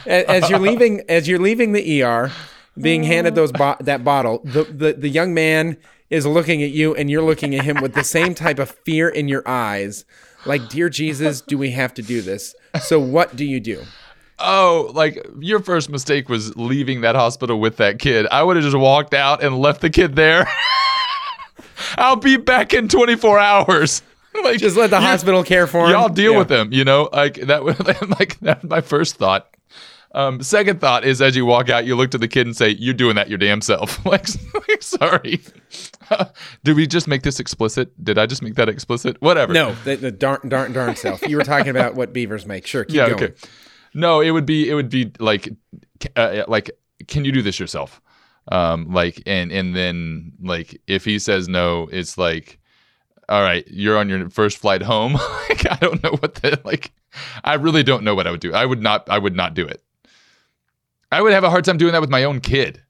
as 0.06 0.48
you're 0.50 0.58
leaving 0.58 1.02
as 1.08 1.28
you're 1.28 1.38
leaving 1.38 1.72
the 1.72 2.02
ER, 2.02 2.30
being 2.80 3.02
handed 3.04 3.34
those 3.34 3.52
bo- 3.52 3.76
that 3.80 4.04
bottle, 4.04 4.40
the, 4.44 4.64
the 4.64 4.92
the 4.94 5.08
young 5.08 5.34
man 5.34 5.76
is 6.08 6.26
looking 6.26 6.62
at 6.62 6.70
you 6.70 6.94
and 6.94 7.10
you're 7.10 7.22
looking 7.22 7.54
at 7.54 7.64
him 7.64 7.80
with 7.80 7.94
the 7.94 8.04
same 8.04 8.34
type 8.34 8.58
of 8.58 8.70
fear 8.84 9.08
in 9.08 9.28
your 9.28 9.46
eyes. 9.46 10.04
Like, 10.46 10.68
dear 10.68 10.88
Jesus, 10.88 11.40
do 11.40 11.56
we 11.58 11.70
have 11.70 11.94
to 11.94 12.02
do 12.02 12.20
this? 12.22 12.54
So 12.80 12.98
what 12.98 13.36
do 13.36 13.44
you 13.44 13.60
do? 13.60 13.84
Oh, 14.40 14.90
like 14.94 15.24
your 15.38 15.60
first 15.60 15.90
mistake 15.90 16.28
was 16.28 16.56
leaving 16.56 17.02
that 17.02 17.14
hospital 17.14 17.60
with 17.60 17.76
that 17.76 17.98
kid. 17.98 18.26
I 18.30 18.42
would 18.42 18.56
have 18.56 18.64
just 18.64 18.76
walked 18.76 19.14
out 19.14 19.42
and 19.42 19.58
left 19.58 19.80
the 19.80 19.90
kid 19.90 20.16
there. 20.16 20.46
I'll 21.98 22.16
be 22.16 22.36
back 22.36 22.72
in 22.74 22.88
24 22.88 23.38
hours. 23.38 24.02
like 24.44 24.58
Just 24.58 24.76
let 24.76 24.90
the 24.90 25.00
hospital 25.00 25.42
care 25.42 25.66
for 25.66 25.86
him. 25.86 25.90
Y'all 25.92 26.08
deal 26.08 26.32
Yeah. 26.32 26.38
with 26.38 26.48
them, 26.48 26.72
you 26.72 26.84
know? 26.84 27.08
Like 27.12 27.34
that 27.34 27.64
was 27.64 27.78
like 28.18 28.38
that's 28.40 28.64
my 28.64 28.80
first 28.80 29.16
thought. 29.16 29.48
Um, 30.12 30.42
second 30.42 30.80
thought 30.80 31.04
is 31.04 31.22
as 31.22 31.36
you 31.36 31.46
walk 31.46 31.68
out, 31.68 31.84
you 31.84 31.94
look 31.94 32.10
to 32.10 32.18
the 32.18 32.26
kid 32.26 32.44
and 32.44 32.56
say, 32.56 32.70
"You're 32.70 32.94
doing 32.94 33.14
that 33.14 33.28
your 33.28 33.38
damn 33.38 33.60
self." 33.60 34.04
like, 34.04 34.26
like, 34.68 34.82
sorry. 34.82 35.40
Did 36.64 36.74
we 36.74 36.88
just 36.88 37.06
make 37.06 37.22
this 37.22 37.38
explicit? 37.38 37.92
Did 38.02 38.18
I 38.18 38.26
just 38.26 38.42
make 38.42 38.56
that 38.56 38.68
explicit? 38.68 39.20
Whatever. 39.22 39.52
No, 39.52 39.72
the, 39.84 39.94
the 39.94 40.10
darn 40.10 40.48
darn 40.48 40.72
darn 40.72 40.96
self. 40.96 41.22
You 41.28 41.36
were 41.36 41.44
talking 41.44 41.68
about 41.68 41.94
what 41.94 42.12
beavers 42.12 42.44
make. 42.44 42.66
Sure, 42.66 42.84
keep 42.84 42.96
yeah. 42.96 43.10
going. 43.10 43.22
Okay. 43.22 43.34
No, 43.94 44.20
it 44.20 44.30
would 44.30 44.46
be 44.46 44.68
it 44.68 44.74
would 44.74 44.88
be 44.88 45.12
like 45.18 45.48
uh, 46.16 46.44
like 46.48 46.70
can 47.08 47.24
you 47.24 47.32
do 47.32 47.42
this 47.42 47.58
yourself? 47.58 48.00
Um, 48.50 48.92
like 48.92 49.22
and 49.26 49.52
and 49.52 49.74
then 49.74 50.32
like 50.40 50.80
if 50.86 51.04
he 51.04 51.18
says 51.18 51.48
no, 51.48 51.88
it's 51.92 52.16
like 52.18 52.58
all 53.28 53.42
right, 53.42 53.66
you're 53.68 53.96
on 53.96 54.08
your 54.08 54.28
first 54.30 54.58
flight 54.58 54.82
home. 54.82 55.14
like 55.48 55.70
I 55.70 55.76
don't 55.80 56.02
know 56.02 56.12
what 56.20 56.36
the 56.36 56.60
like 56.64 56.92
I 57.44 57.54
really 57.54 57.82
don't 57.82 58.04
know 58.04 58.14
what 58.14 58.26
I 58.26 58.30
would 58.30 58.40
do. 58.40 58.52
I 58.52 58.66
would 58.66 58.82
not 58.82 59.08
I 59.08 59.18
would 59.18 59.36
not 59.36 59.54
do 59.54 59.66
it. 59.66 59.82
I 61.12 61.20
would 61.22 61.32
have 61.32 61.44
a 61.44 61.50
hard 61.50 61.64
time 61.64 61.76
doing 61.76 61.92
that 61.92 62.00
with 62.00 62.10
my 62.10 62.24
own 62.24 62.40
kid. 62.40 62.82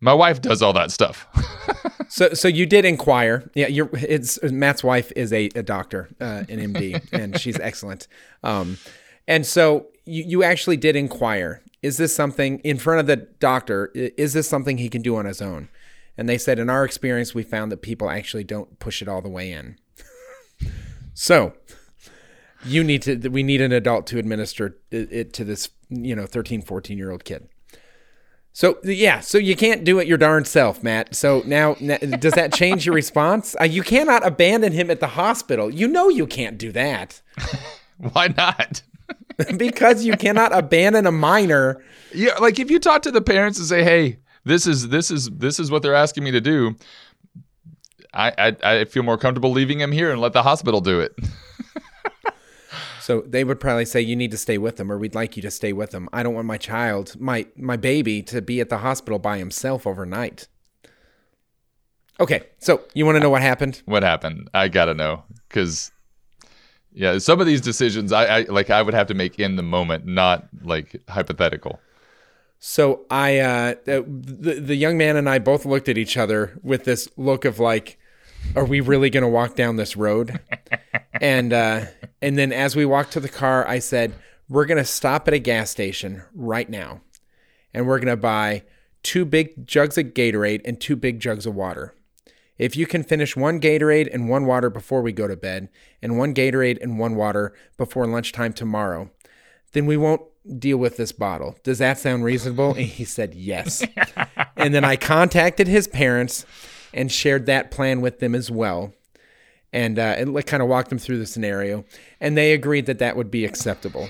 My 0.00 0.14
wife 0.14 0.40
does 0.40 0.62
all 0.62 0.72
that 0.72 0.90
stuff. 0.90 1.28
So, 2.12 2.34
so 2.34 2.46
you 2.46 2.66
did 2.66 2.84
inquire. 2.84 3.50
Yeah, 3.54 3.68
you're. 3.68 3.88
It's 3.94 4.38
Matt's 4.42 4.84
wife 4.84 5.10
is 5.16 5.32
a, 5.32 5.48
a 5.54 5.62
doctor, 5.62 6.10
uh, 6.20 6.44
an 6.46 6.74
MD, 6.74 7.02
and 7.10 7.40
she's 7.40 7.58
excellent. 7.58 8.06
Um, 8.42 8.76
and 9.26 9.46
so 9.46 9.86
you 10.04 10.24
you 10.26 10.42
actually 10.42 10.76
did 10.76 10.96
inquire. 10.96 11.62
Is 11.82 11.96
this 11.96 12.14
something 12.14 12.60
in 12.60 12.78
front 12.78 13.00
of 13.00 13.06
the 13.06 13.16
doctor? 13.16 13.90
Is 13.94 14.34
this 14.34 14.48
something 14.48 14.78
he 14.78 14.88
can 14.88 15.02
do 15.02 15.16
on 15.16 15.24
his 15.24 15.42
own? 15.42 15.68
And 16.16 16.28
they 16.28 16.38
said, 16.38 16.58
in 16.58 16.70
our 16.70 16.84
experience, 16.84 17.34
we 17.34 17.42
found 17.42 17.72
that 17.72 17.82
people 17.82 18.08
actually 18.08 18.44
don't 18.44 18.78
push 18.78 19.02
it 19.02 19.08
all 19.08 19.22
the 19.22 19.28
way 19.28 19.50
in. 19.50 19.76
so 21.14 21.54
you 22.64 22.84
need 22.84 23.02
to. 23.02 23.16
We 23.28 23.42
need 23.42 23.60
an 23.60 23.72
adult 23.72 24.06
to 24.08 24.18
administer 24.18 24.78
it, 24.90 25.32
to 25.32 25.44
this, 25.44 25.70
you 25.88 26.14
know, 26.14 26.26
13, 26.26 26.62
14 26.62 26.98
year 26.98 27.10
old 27.10 27.24
kid. 27.24 27.48
So 28.54 28.78
yeah, 28.84 29.20
so 29.20 29.38
you 29.38 29.56
can't 29.56 29.82
do 29.82 29.98
it 29.98 30.06
your 30.06 30.18
darn 30.18 30.44
self, 30.44 30.82
Matt. 30.82 31.14
So 31.14 31.42
now, 31.46 31.74
now 31.80 31.96
does 31.96 32.34
that 32.34 32.52
change 32.52 32.84
your 32.84 32.94
response? 32.94 33.56
Uh, 33.58 33.64
you 33.64 33.82
cannot 33.82 34.26
abandon 34.26 34.72
him 34.72 34.90
at 34.90 35.00
the 35.00 35.06
hospital. 35.08 35.70
You 35.70 35.88
know 35.88 36.10
you 36.10 36.26
can't 36.26 36.58
do 36.58 36.70
that 36.72 37.22
Why 38.12 38.28
not? 38.36 38.82
because 39.56 40.04
you 40.04 40.16
cannot 40.16 40.54
abandon 40.54 41.06
a 41.06 41.12
minor. 41.12 41.82
Yeah, 42.14 42.34
like 42.38 42.58
if 42.58 42.70
you 42.70 42.78
talk 42.78 43.02
to 43.02 43.10
the 43.10 43.22
parents 43.22 43.58
and 43.58 43.66
say, 43.66 43.82
"Hey, 43.82 44.18
this 44.44 44.66
is 44.66 44.88
this 44.88 45.10
is 45.10 45.30
this 45.30 45.58
is 45.58 45.70
what 45.70 45.82
they're 45.82 45.94
asking 45.94 46.24
me 46.24 46.30
to 46.30 46.40
do," 46.40 46.76
I 48.12 48.32
I, 48.38 48.56
I 48.62 48.84
feel 48.84 49.02
more 49.02 49.18
comfortable 49.18 49.50
leaving 49.50 49.80
him 49.80 49.92
here 49.92 50.10
and 50.10 50.20
let 50.20 50.32
the 50.32 50.42
hospital 50.42 50.80
do 50.80 51.00
it. 51.00 51.14
So 53.02 53.22
they 53.22 53.42
would 53.42 53.58
probably 53.58 53.84
say 53.84 54.00
you 54.00 54.14
need 54.14 54.30
to 54.30 54.38
stay 54.38 54.58
with 54.58 54.76
them, 54.76 54.90
or 54.90 54.96
we'd 54.96 55.14
like 55.14 55.36
you 55.36 55.42
to 55.42 55.50
stay 55.50 55.72
with 55.72 55.90
them. 55.90 56.08
I 56.12 56.22
don't 56.22 56.34
want 56.34 56.46
my 56.46 56.56
child, 56.56 57.20
my 57.20 57.46
my 57.56 57.76
baby, 57.76 58.22
to 58.22 58.40
be 58.40 58.60
at 58.60 58.68
the 58.68 58.78
hospital 58.78 59.18
by 59.18 59.38
himself 59.38 59.88
overnight. 59.88 60.46
Okay, 62.20 62.44
so 62.58 62.82
you 62.94 63.04
want 63.04 63.16
to 63.16 63.20
know 63.20 63.30
what 63.30 63.42
happened? 63.42 63.82
what 63.86 64.04
happened? 64.04 64.48
I 64.54 64.68
gotta 64.68 64.94
know 64.94 65.24
because 65.48 65.90
yeah, 66.94 67.18
some 67.18 67.40
of 67.40 67.46
these 67.46 67.60
decisions 67.60 68.12
I, 68.12 68.24
I 68.24 68.40
like 68.42 68.70
I 68.70 68.82
would 68.82 68.94
have 68.94 69.06
to 69.08 69.14
make 69.14 69.38
in 69.38 69.56
the 69.56 69.62
moment, 69.62 70.06
not 70.06 70.48
like 70.62 71.02
hypothetical. 71.08 71.80
So 72.64 73.06
I, 73.10 73.40
uh, 73.40 73.74
the, 73.84 74.60
the 74.64 74.76
young 74.76 74.96
man 74.96 75.16
and 75.16 75.28
I 75.28 75.40
both 75.40 75.66
looked 75.66 75.88
at 75.88 75.98
each 75.98 76.16
other 76.16 76.60
with 76.62 76.84
this 76.84 77.08
look 77.16 77.44
of 77.44 77.58
like, 77.58 77.98
are 78.54 78.64
we 78.64 78.80
really 78.80 79.10
going 79.10 79.24
to 79.24 79.28
walk 79.28 79.56
down 79.56 79.74
this 79.74 79.96
road? 79.96 80.38
and, 81.20 81.52
uh, 81.52 81.86
and 82.20 82.38
then 82.38 82.52
as 82.52 82.76
we 82.76 82.86
walked 82.86 83.14
to 83.14 83.20
the 83.20 83.28
car, 83.28 83.66
I 83.66 83.80
said, 83.80 84.14
we're 84.48 84.66
going 84.66 84.78
to 84.78 84.84
stop 84.84 85.26
at 85.26 85.34
a 85.34 85.40
gas 85.40 85.70
station 85.70 86.22
right 86.36 86.70
now. 86.70 87.00
And 87.74 87.88
we're 87.88 87.98
going 87.98 88.06
to 88.06 88.16
buy 88.16 88.62
two 89.02 89.24
big 89.24 89.66
jugs 89.66 89.98
of 89.98 90.14
Gatorade 90.14 90.60
and 90.64 90.80
two 90.80 90.94
big 90.94 91.18
jugs 91.18 91.46
of 91.46 91.56
water. 91.56 91.96
If 92.62 92.76
you 92.76 92.86
can 92.86 93.02
finish 93.02 93.34
one 93.34 93.60
Gatorade 93.60 94.08
and 94.14 94.28
one 94.28 94.46
water 94.46 94.70
before 94.70 95.02
we 95.02 95.10
go 95.10 95.26
to 95.26 95.34
bed, 95.34 95.68
and 96.00 96.16
one 96.16 96.32
Gatorade 96.32 96.80
and 96.80 96.96
one 96.96 97.16
water 97.16 97.52
before 97.76 98.06
lunchtime 98.06 98.52
tomorrow, 98.52 99.10
then 99.72 99.84
we 99.84 99.96
won't 99.96 100.22
deal 100.60 100.76
with 100.76 100.96
this 100.96 101.10
bottle. 101.10 101.56
Does 101.64 101.78
that 101.78 101.98
sound 101.98 102.22
reasonable? 102.22 102.74
And 102.74 102.86
he 102.86 103.04
said 103.04 103.34
yes. 103.34 103.84
and 104.56 104.72
then 104.72 104.84
I 104.84 104.94
contacted 104.94 105.66
his 105.66 105.88
parents 105.88 106.46
and 106.94 107.10
shared 107.10 107.46
that 107.46 107.72
plan 107.72 108.00
with 108.00 108.20
them 108.20 108.32
as 108.32 108.48
well. 108.48 108.92
And 109.72 109.98
uh, 109.98 110.14
it 110.18 110.28
like, 110.28 110.46
kind 110.46 110.62
of 110.62 110.68
walked 110.68 110.90
them 110.90 111.00
through 111.00 111.18
the 111.18 111.26
scenario, 111.26 111.84
and 112.20 112.36
they 112.36 112.52
agreed 112.52 112.86
that 112.86 113.00
that 113.00 113.16
would 113.16 113.32
be 113.32 113.44
acceptable. 113.44 114.06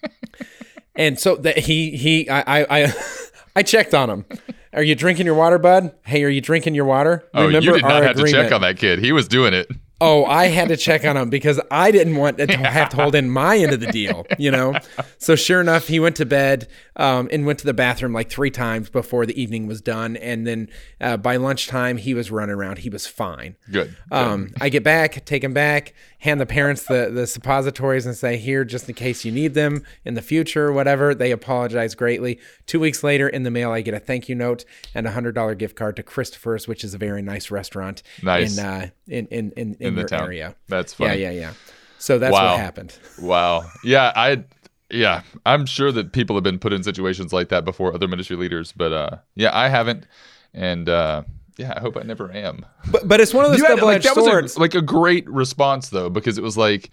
and 0.94 1.18
so 1.18 1.36
that 1.36 1.56
he 1.56 1.96
he 1.96 2.28
I 2.28 2.60
I 2.60 2.66
I, 2.68 2.94
I 3.54 3.62
checked 3.62 3.94
on 3.94 4.10
him. 4.10 4.24
Are 4.74 4.82
you 4.82 4.94
drinking 4.94 5.26
your 5.26 5.34
water, 5.34 5.58
bud? 5.58 5.94
Hey, 6.06 6.24
are 6.24 6.30
you 6.30 6.40
drinking 6.40 6.74
your 6.74 6.86
water? 6.86 7.28
Oh, 7.34 7.48
you 7.48 7.60
did 7.60 7.82
not 7.82 8.02
have 8.02 8.16
to 8.16 8.26
check 8.26 8.52
on 8.52 8.62
that 8.62 8.78
kid. 8.78 9.00
He 9.00 9.12
was 9.12 9.28
doing 9.28 9.52
it. 9.52 9.70
Oh, 10.00 10.24
I 10.24 10.46
had 10.46 10.66
to 10.68 10.76
check 10.76 11.04
on 11.04 11.16
him 11.16 11.30
because 11.30 11.60
I 11.70 11.92
didn't 11.92 12.16
want 12.16 12.38
to 12.38 12.46
have 12.56 12.88
to 12.88 12.96
hold 12.96 13.14
in 13.14 13.30
my 13.30 13.56
end 13.58 13.72
of 13.72 13.78
the 13.78 13.86
deal, 13.86 14.26
you 14.36 14.50
know? 14.50 14.74
So, 15.18 15.36
sure 15.36 15.60
enough, 15.60 15.86
he 15.86 16.00
went 16.00 16.16
to 16.16 16.26
bed 16.26 16.66
um, 16.96 17.28
and 17.30 17.46
went 17.46 17.60
to 17.60 17.66
the 17.66 17.74
bathroom 17.74 18.12
like 18.12 18.28
three 18.28 18.50
times 18.50 18.90
before 18.90 19.26
the 19.26 19.40
evening 19.40 19.68
was 19.68 19.80
done. 19.80 20.16
And 20.16 20.44
then 20.44 20.70
uh, 21.00 21.18
by 21.18 21.36
lunchtime, 21.36 21.98
he 21.98 22.14
was 22.14 22.32
running 22.32 22.54
around. 22.54 22.78
He 22.78 22.88
was 22.88 23.06
fine. 23.06 23.54
Good. 23.70 23.94
Um, 24.10 24.54
I 24.60 24.70
get 24.70 24.82
back, 24.82 25.24
take 25.24 25.44
him 25.44 25.52
back, 25.52 25.94
hand 26.22 26.40
the 26.40 26.46
parents 26.46 26.84
the, 26.84 27.10
the 27.12 27.26
suppositories 27.26 28.06
and 28.06 28.16
say, 28.16 28.36
here, 28.36 28.64
just 28.64 28.88
in 28.88 28.94
case 28.94 29.24
you 29.24 29.32
need 29.32 29.54
them 29.54 29.82
in 30.04 30.14
the 30.14 30.22
future 30.22 30.72
whatever. 30.72 31.14
They 31.14 31.32
apologize 31.32 31.94
greatly. 31.96 32.38
Two 32.66 32.78
weeks 32.78 33.02
later, 33.02 33.28
in 33.28 33.42
the 33.42 33.50
mail, 33.50 33.72
I 33.72 33.80
get 33.82 33.92
a 33.94 33.98
thank 33.98 34.28
you 34.28 34.34
note 34.36 34.64
and 34.94 35.06
a 35.06 35.10
$100 35.12 35.58
gift 35.58 35.74
card 35.76 35.96
to 35.96 36.02
Christopher's, 36.02 36.68
which 36.68 36.84
is 36.84 36.94
a 36.94 36.98
very 36.98 37.22
nice 37.22 37.50
restaurant 37.50 38.02
Nice. 38.22 38.56
in, 38.56 38.64
uh, 38.64 38.88
in, 39.08 39.26
in, 39.26 39.52
in, 39.56 39.74
in, 39.80 39.86
In 39.88 39.94
the 39.96 40.04
town. 40.04 40.22
area. 40.22 40.54
That's 40.68 40.94
funny. 40.94 41.20
Yeah, 41.20 41.30
yeah, 41.30 41.40
yeah. 41.40 41.52
So 41.98 42.18
that's 42.18 42.32
Wow. 42.32 42.52
what 42.52 42.60
happened. 42.60 42.96
Wow. 43.20 43.64
Yeah, 43.84 44.12
I 44.16 44.44
yeah, 44.90 45.22
I'm 45.46 45.64
sure 45.66 45.90
that 45.90 46.12
people 46.12 46.36
have 46.36 46.42
been 46.44 46.58
put 46.58 46.72
in 46.72 46.82
situations 46.82 47.32
like 47.32 47.48
that 47.48 47.64
before 47.64 47.94
other 47.94 48.06
ministry 48.06 48.36
leaders, 48.36 48.72
but 48.72 48.92
uh 48.92 49.16
yeah, 49.34 49.50
I 49.56 49.68
haven't 49.68 50.06
and 50.54 50.88
uh 50.88 51.22
yeah, 51.56 51.74
I 51.76 51.80
hope 51.80 51.96
I 51.96 52.02
never 52.02 52.32
am. 52.32 52.64
But, 52.90 53.06
but 53.06 53.20
it's 53.20 53.34
one 53.34 53.44
of 53.44 53.50
those 53.50 53.60
double 53.60 53.86
like 53.86 53.96
edged 53.96 54.06
that 54.06 54.14
swords. 54.14 54.42
was 54.42 54.56
a, 54.56 54.60
like 54.60 54.74
a 54.74 54.82
great 54.82 55.28
response 55.28 55.90
though 55.90 56.08
because 56.08 56.38
it 56.38 56.42
was 56.42 56.56
like 56.56 56.90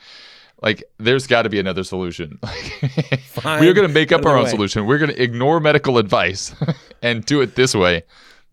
like 0.61 0.83
there's 0.97 1.27
got 1.27 1.43
to 1.43 1.49
be 1.49 1.59
another 1.59 1.83
solution. 1.83 2.39
We're 3.45 3.73
going 3.73 3.87
to 3.87 3.93
make 3.93 4.11
up 4.11 4.25
our 4.25 4.37
own 4.37 4.45
way. 4.45 4.49
solution. 4.49 4.85
We're 4.85 4.97
going 4.97 5.11
to 5.11 5.21
ignore 5.21 5.59
medical 5.59 5.97
advice 5.97 6.53
and 7.01 7.25
do 7.25 7.41
it 7.41 7.55
this 7.55 7.73
way 7.73 8.03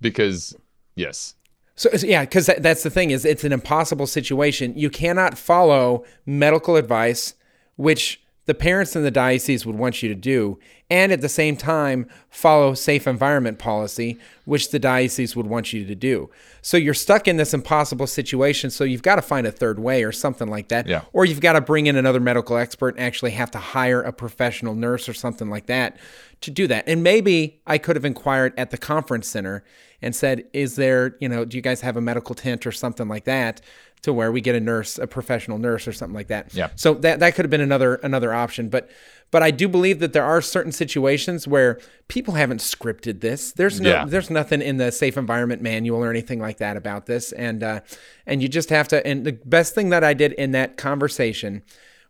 because 0.01 0.55
yes. 0.95 1.35
So 1.75 1.91
so, 1.91 2.07
yeah, 2.07 2.23
because 2.23 2.47
that, 2.47 2.63
that's 2.63 2.83
the 2.83 2.91
thing 2.91 3.11
is 3.11 3.25
it's 3.25 3.45
an 3.45 3.53
impossible 3.53 4.07
situation. 4.07 4.73
You 4.77 4.91
cannot 4.91 5.37
follow 5.37 6.05
medical 6.25 6.77
advice, 6.77 7.35
which 7.77 8.23
the 8.47 8.55
parents 8.55 8.97
in 8.97 9.03
the 9.03 9.11
diocese 9.11 9.67
would 9.67 9.77
want 9.77 10.03
you 10.03 10.09
to 10.09 10.15
do, 10.15 10.59
and 10.89 11.11
at 11.13 11.21
the 11.21 11.29
same 11.29 11.57
time 11.57 12.09
follow 12.31 12.75
safe 12.75 13.07
environment 13.07 13.59
policy, 13.59 14.19
which 14.45 14.71
the 14.71 14.79
diocese 14.79 15.35
would 15.35 15.47
want 15.47 15.73
you 15.73 15.85
to 15.85 15.95
do. 15.97 16.31
So 16.63 16.77
you're 16.77 16.95
stuck 16.95 17.27
in 17.27 17.37
this 17.37 17.53
impossible 17.53 18.07
situation. 18.07 18.71
So 18.71 18.85
you've 18.85 19.03
got 19.03 19.17
to 19.17 19.23
find 19.23 19.47
a 19.47 19.53
third 19.53 19.79
way 19.81 20.05
or 20.05 20.13
something 20.13 20.49
like 20.49 20.69
that, 20.69 20.87
Yeah. 20.87 21.03
or 21.13 21.25
you've 21.25 21.41
got 21.41 21.55
to 21.55 21.61
bring 21.61 21.87
in 21.87 21.97
another 21.97 22.21
medical 22.21 22.57
expert 22.57 22.97
and 22.97 23.05
actually 23.05 23.33
have 23.33 23.51
to 23.53 23.59
hire 23.59 24.01
a 24.01 24.13
professional 24.13 24.75
nurse 24.75 25.09
or 25.09 25.15
something 25.15 25.51
like 25.51 25.67
that 25.67 25.97
to 26.43 26.51
do 26.51 26.67
that. 26.69 26.85
And 26.89 27.03
maybe 27.03 27.61
I 27.67 27.79
could 27.79 27.97
have 27.97 28.05
inquired 28.05 28.53
at 28.57 28.71
the 28.71 28.79
conference 28.79 29.27
center 29.27 29.65
and 30.03 30.15
said, 30.15 30.45
"Is 30.53 30.77
there, 30.77 31.17
you 31.21 31.29
know, 31.29 31.45
do 31.45 31.57
you 31.57 31.63
guys 31.63 31.81
have 31.81 31.97
a 31.97 32.01
medical 32.03 32.35
tent 32.35 32.67
or 32.67 32.73
something 32.73 33.09
like 33.09 33.25
that 33.25 33.61
to 34.03 34.13
where 34.13 34.31
we 34.31 34.41
get 34.41 34.55
a 34.55 34.61
nurse, 34.61 34.99
a 34.99 35.07
professional 35.07 35.59
nurse 35.59 35.87
or 35.89 35.93
something 35.93 36.15
like 36.15 36.29
that?" 36.29 36.55
Yeah. 36.55 36.69
So 36.77 36.95
that 36.95 37.21
that 37.21 37.35
could 37.35 37.45
have 37.45 37.51
been 37.51 37.61
another 37.61 37.97
another 37.97 38.33
option, 38.33 38.69
but 38.69 38.89
but 39.33 39.43
I 39.43 39.51
do 39.51 39.69
believe 39.69 39.99
that 39.99 40.13
there 40.13 40.25
are 40.25 40.41
certain 40.41 40.71
situations 40.71 41.49
where 41.49 41.81
people 42.07 42.35
haven't 42.35 42.61
scripted 42.61 43.21
this. 43.21 43.51
There's 43.53 43.81
no 43.81 43.91
Yeah. 43.91 44.05
there's 44.07 44.31
nothing 44.31 44.63
in 44.63 44.77
the 44.77 44.93
safe 44.93 45.17
environment 45.17 45.63
manual 45.63 46.03
or 46.05 46.11
anything 46.11 46.39
like 46.41 46.59
that 46.59 46.77
about 46.77 47.07
this 47.07 47.33
and 47.33 47.63
uh 47.63 47.81
and 48.27 48.41
you 48.43 48.49
just 48.49 48.71
have 48.71 48.87
to 48.89 49.05
and 49.07 49.25
the 49.25 49.33
best 49.45 49.75
thing 49.75 49.89
that 49.91 50.05
I 50.05 50.15
did 50.15 50.33
in 50.35 50.53
that 50.53 50.77
conversation 50.77 51.63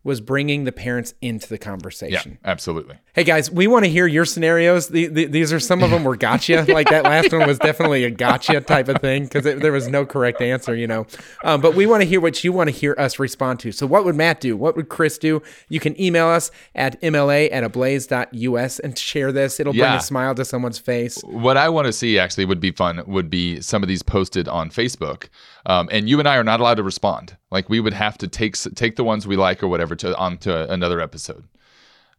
was 0.07 0.21
bringing 0.21 0.63
the 0.63 0.71
parents 0.71 1.15
into 1.21 1.49
the 1.49 1.59
conversation. 1.59 2.39
Yeah, 2.41 2.51
absolutely. 2.51 2.97
Hey 3.13 3.25
guys, 3.25 3.51
we 3.51 3.67
want 3.67 3.85
to 3.87 3.91
hear 3.91 4.07
your 4.07 4.25
scenarios. 4.25 4.89
The, 4.89 5.09
the, 5.09 5.25
these 5.25 5.53
are 5.53 5.59
some 5.59 5.83
of 5.83 5.91
them 5.91 6.05
were 6.05 6.17
gotcha. 6.17 6.65
like 6.69 6.89
that 6.91 7.03
last 7.03 7.33
one 7.33 7.45
was 7.45 7.59
definitely 7.59 8.05
a 8.05 8.11
gotcha 8.11 8.61
type 8.61 8.87
of 8.87 9.01
thing 9.01 9.25
because 9.25 9.43
there 9.43 9.73
was 9.73 9.89
no 9.89 10.07
correct 10.07 10.41
answer, 10.41 10.77
you 10.77 10.87
know. 10.87 11.09
Um, 11.43 11.61
but 11.61 11.75
we 11.75 11.87
want 11.87 12.03
to 12.03 12.09
hear 12.09 12.21
what 12.21 12.45
you 12.45 12.53
want 12.53 12.69
to 12.69 12.77
hear 12.77 12.95
us 12.97 13.19
respond 13.19 13.59
to. 13.61 13.73
So 13.73 13.85
what 13.85 14.05
would 14.05 14.15
Matt 14.15 14.41
do? 14.41 14.57
What 14.57 14.77
would 14.77 14.89
Chris 14.89 15.19
do? 15.19 15.43
You 15.69 15.81
can 15.81 16.01
email 16.01 16.29
us 16.29 16.53
at 16.77 17.01
mla 17.03 17.49
at 17.51 17.65
ablaze.us 17.65 18.79
and 18.79 18.97
share 18.97 19.33
this. 19.33 19.59
It'll 19.59 19.73
bring 19.73 19.85
a 19.87 20.01
smile 20.01 20.37
to 20.37 20.45
someone's 20.45 20.79
face. 20.79 21.21
What 21.23 21.57
I 21.57 21.69
want 21.69 21.87
to 21.87 21.93
see 21.93 22.17
actually 22.17 22.45
would 22.45 22.61
be 22.61 22.71
fun 22.71 23.03
would 23.09 23.29
be 23.29 23.61
some 23.61 23.83
of 23.83 23.89
these 23.89 24.05
posted 24.05 24.47
on 24.47 24.71
Facebook, 24.71 25.29
um, 25.67 25.89
and 25.93 26.09
you 26.09 26.19
and 26.19 26.29
I 26.29 26.37
are 26.37 26.45
not 26.45 26.61
allowed 26.61 26.77
to 26.77 26.83
respond. 26.83 27.37
Like 27.51 27.69
we 27.69 27.81
would 27.81 27.93
have 27.93 28.17
to 28.19 28.29
take 28.29 28.57
take 28.75 28.97
the 28.97 29.05
ones 29.05 29.27
we 29.27 29.37
like 29.37 29.63
or 29.63 29.69
whatever 29.69 29.95
to 29.97 30.17
onto 30.17 30.53
another 30.53 31.01
episode. 31.01 31.45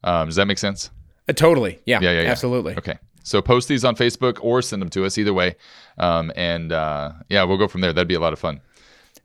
Um, 0.04 0.28
does 0.28 0.36
that 0.36 0.46
make 0.46 0.60
sense? 0.60 0.92
Uh, 1.28 1.34
totally. 1.34 1.80
Yeah, 1.86 2.00
Yeah, 2.02 2.12
yeah, 2.12 2.22
yeah. 2.22 2.30
Absolutely. 2.30 2.76
Okay. 2.78 2.98
So 3.24 3.42
post 3.42 3.68
these 3.68 3.84
on 3.84 3.96
Facebook 3.96 4.38
or 4.42 4.62
send 4.62 4.82
them 4.82 4.90
to 4.92 5.04
us 5.06 5.18
either 5.18 5.34
way, 5.34 5.56
um, 5.98 6.32
and 6.36 6.72
uh, 6.72 7.12
yeah, 7.30 7.44
we'll 7.44 7.58
go 7.58 7.68
from 7.68 7.82
there. 7.82 7.92
That'd 7.92 8.08
be 8.08 8.14
a 8.14 8.22
lot 8.22 8.32
of 8.32 8.40
fun. 8.40 8.62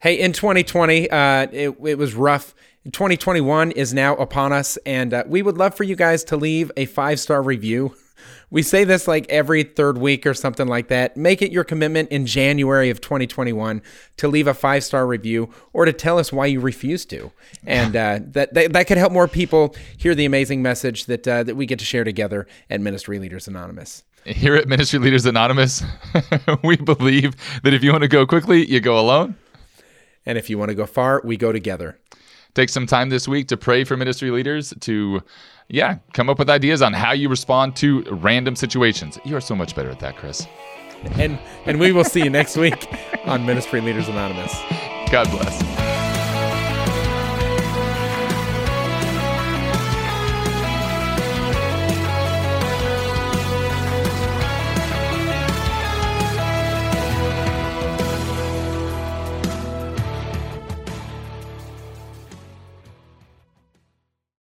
Hey, 0.01 0.19
in 0.19 0.33
2020, 0.33 1.09
uh, 1.09 1.47
it, 1.53 1.77
it 1.85 1.97
was 1.97 2.13
rough. 2.13 2.53
2021 2.83 3.71
is 3.71 3.93
now 3.93 4.15
upon 4.17 4.51
us, 4.51 4.77
and 4.85 5.13
uh, 5.13 5.23
we 5.25 5.41
would 5.41 5.57
love 5.57 5.75
for 5.75 5.85
you 5.85 5.95
guys 5.95 6.25
to 6.25 6.35
leave 6.35 6.69
a 6.75 6.85
five 6.85 7.19
star 7.21 7.41
review. 7.41 7.95
We 8.49 8.61
say 8.61 8.83
this 8.83 9.07
like 9.07 9.25
every 9.29 9.63
third 9.63 9.97
week 9.97 10.25
or 10.25 10.33
something 10.33 10.67
like 10.67 10.87
that. 10.89 11.17
Make 11.17 11.41
it 11.41 11.51
your 11.51 11.63
commitment 11.63 12.09
in 12.09 12.25
January 12.25 12.89
of 12.89 13.01
2021 13.01 13.81
to 14.17 14.27
leave 14.27 14.47
a 14.47 14.53
five 14.53 14.83
star 14.83 15.07
review 15.07 15.49
or 15.73 15.85
to 15.85 15.93
tell 15.93 16.19
us 16.19 16.31
why 16.31 16.45
you 16.45 16.59
refuse 16.59 17.05
to, 17.05 17.31
and 17.65 17.95
uh, 17.95 18.19
that, 18.21 18.53
that 18.53 18.73
that 18.73 18.87
could 18.87 18.97
help 18.97 19.11
more 19.11 19.27
people 19.27 19.75
hear 19.97 20.13
the 20.15 20.25
amazing 20.25 20.61
message 20.61 21.05
that 21.05 21.27
uh, 21.27 21.43
that 21.43 21.55
we 21.55 21.65
get 21.65 21.79
to 21.79 21.85
share 21.85 22.03
together 22.03 22.47
at 22.69 22.81
Ministry 22.81 23.19
Leaders 23.19 23.47
Anonymous. 23.47 24.03
Here 24.25 24.55
at 24.55 24.67
Ministry 24.67 24.99
Leaders 24.99 25.25
Anonymous, 25.25 25.83
we 26.63 26.77
believe 26.77 27.35
that 27.63 27.73
if 27.73 27.83
you 27.83 27.91
want 27.91 28.03
to 28.03 28.07
go 28.07 28.25
quickly, 28.25 28.65
you 28.65 28.79
go 28.79 28.97
alone. 28.97 29.35
And 30.25 30.37
if 30.37 30.49
you 30.49 30.57
want 30.57 30.69
to 30.69 30.75
go 30.75 30.85
far, 30.85 31.21
we 31.23 31.35
go 31.35 31.51
together. 31.51 31.99
Take 32.53 32.69
some 32.69 32.85
time 32.85 33.09
this 33.09 33.27
week 33.27 33.47
to 33.47 33.57
pray 33.57 33.83
for 33.83 33.97
ministry 33.97 34.31
leaders 34.31 34.73
to, 34.81 35.23
yeah, 35.69 35.97
come 36.13 36.29
up 36.29 36.39
with 36.39 36.49
ideas 36.49 36.81
on 36.81 36.93
how 36.93 37.11
you 37.11 37.29
respond 37.29 37.75
to 37.77 38.03
random 38.11 38.55
situations. 38.55 39.19
You 39.25 39.35
are 39.35 39.41
so 39.41 39.55
much 39.55 39.75
better 39.75 39.89
at 39.89 39.99
that, 39.99 40.17
Chris. 40.17 40.47
And 41.13 41.37
and 41.65 41.79
we 41.79 41.91
will 41.91 42.05
see 42.05 42.23
you 42.23 42.29
next 42.29 42.55
week 42.57 42.87
on 43.25 43.45
Ministry 43.45 43.81
Leaders 43.81 44.07
Anonymous. 44.07 44.53
God 45.11 45.29
bless. 45.29 45.82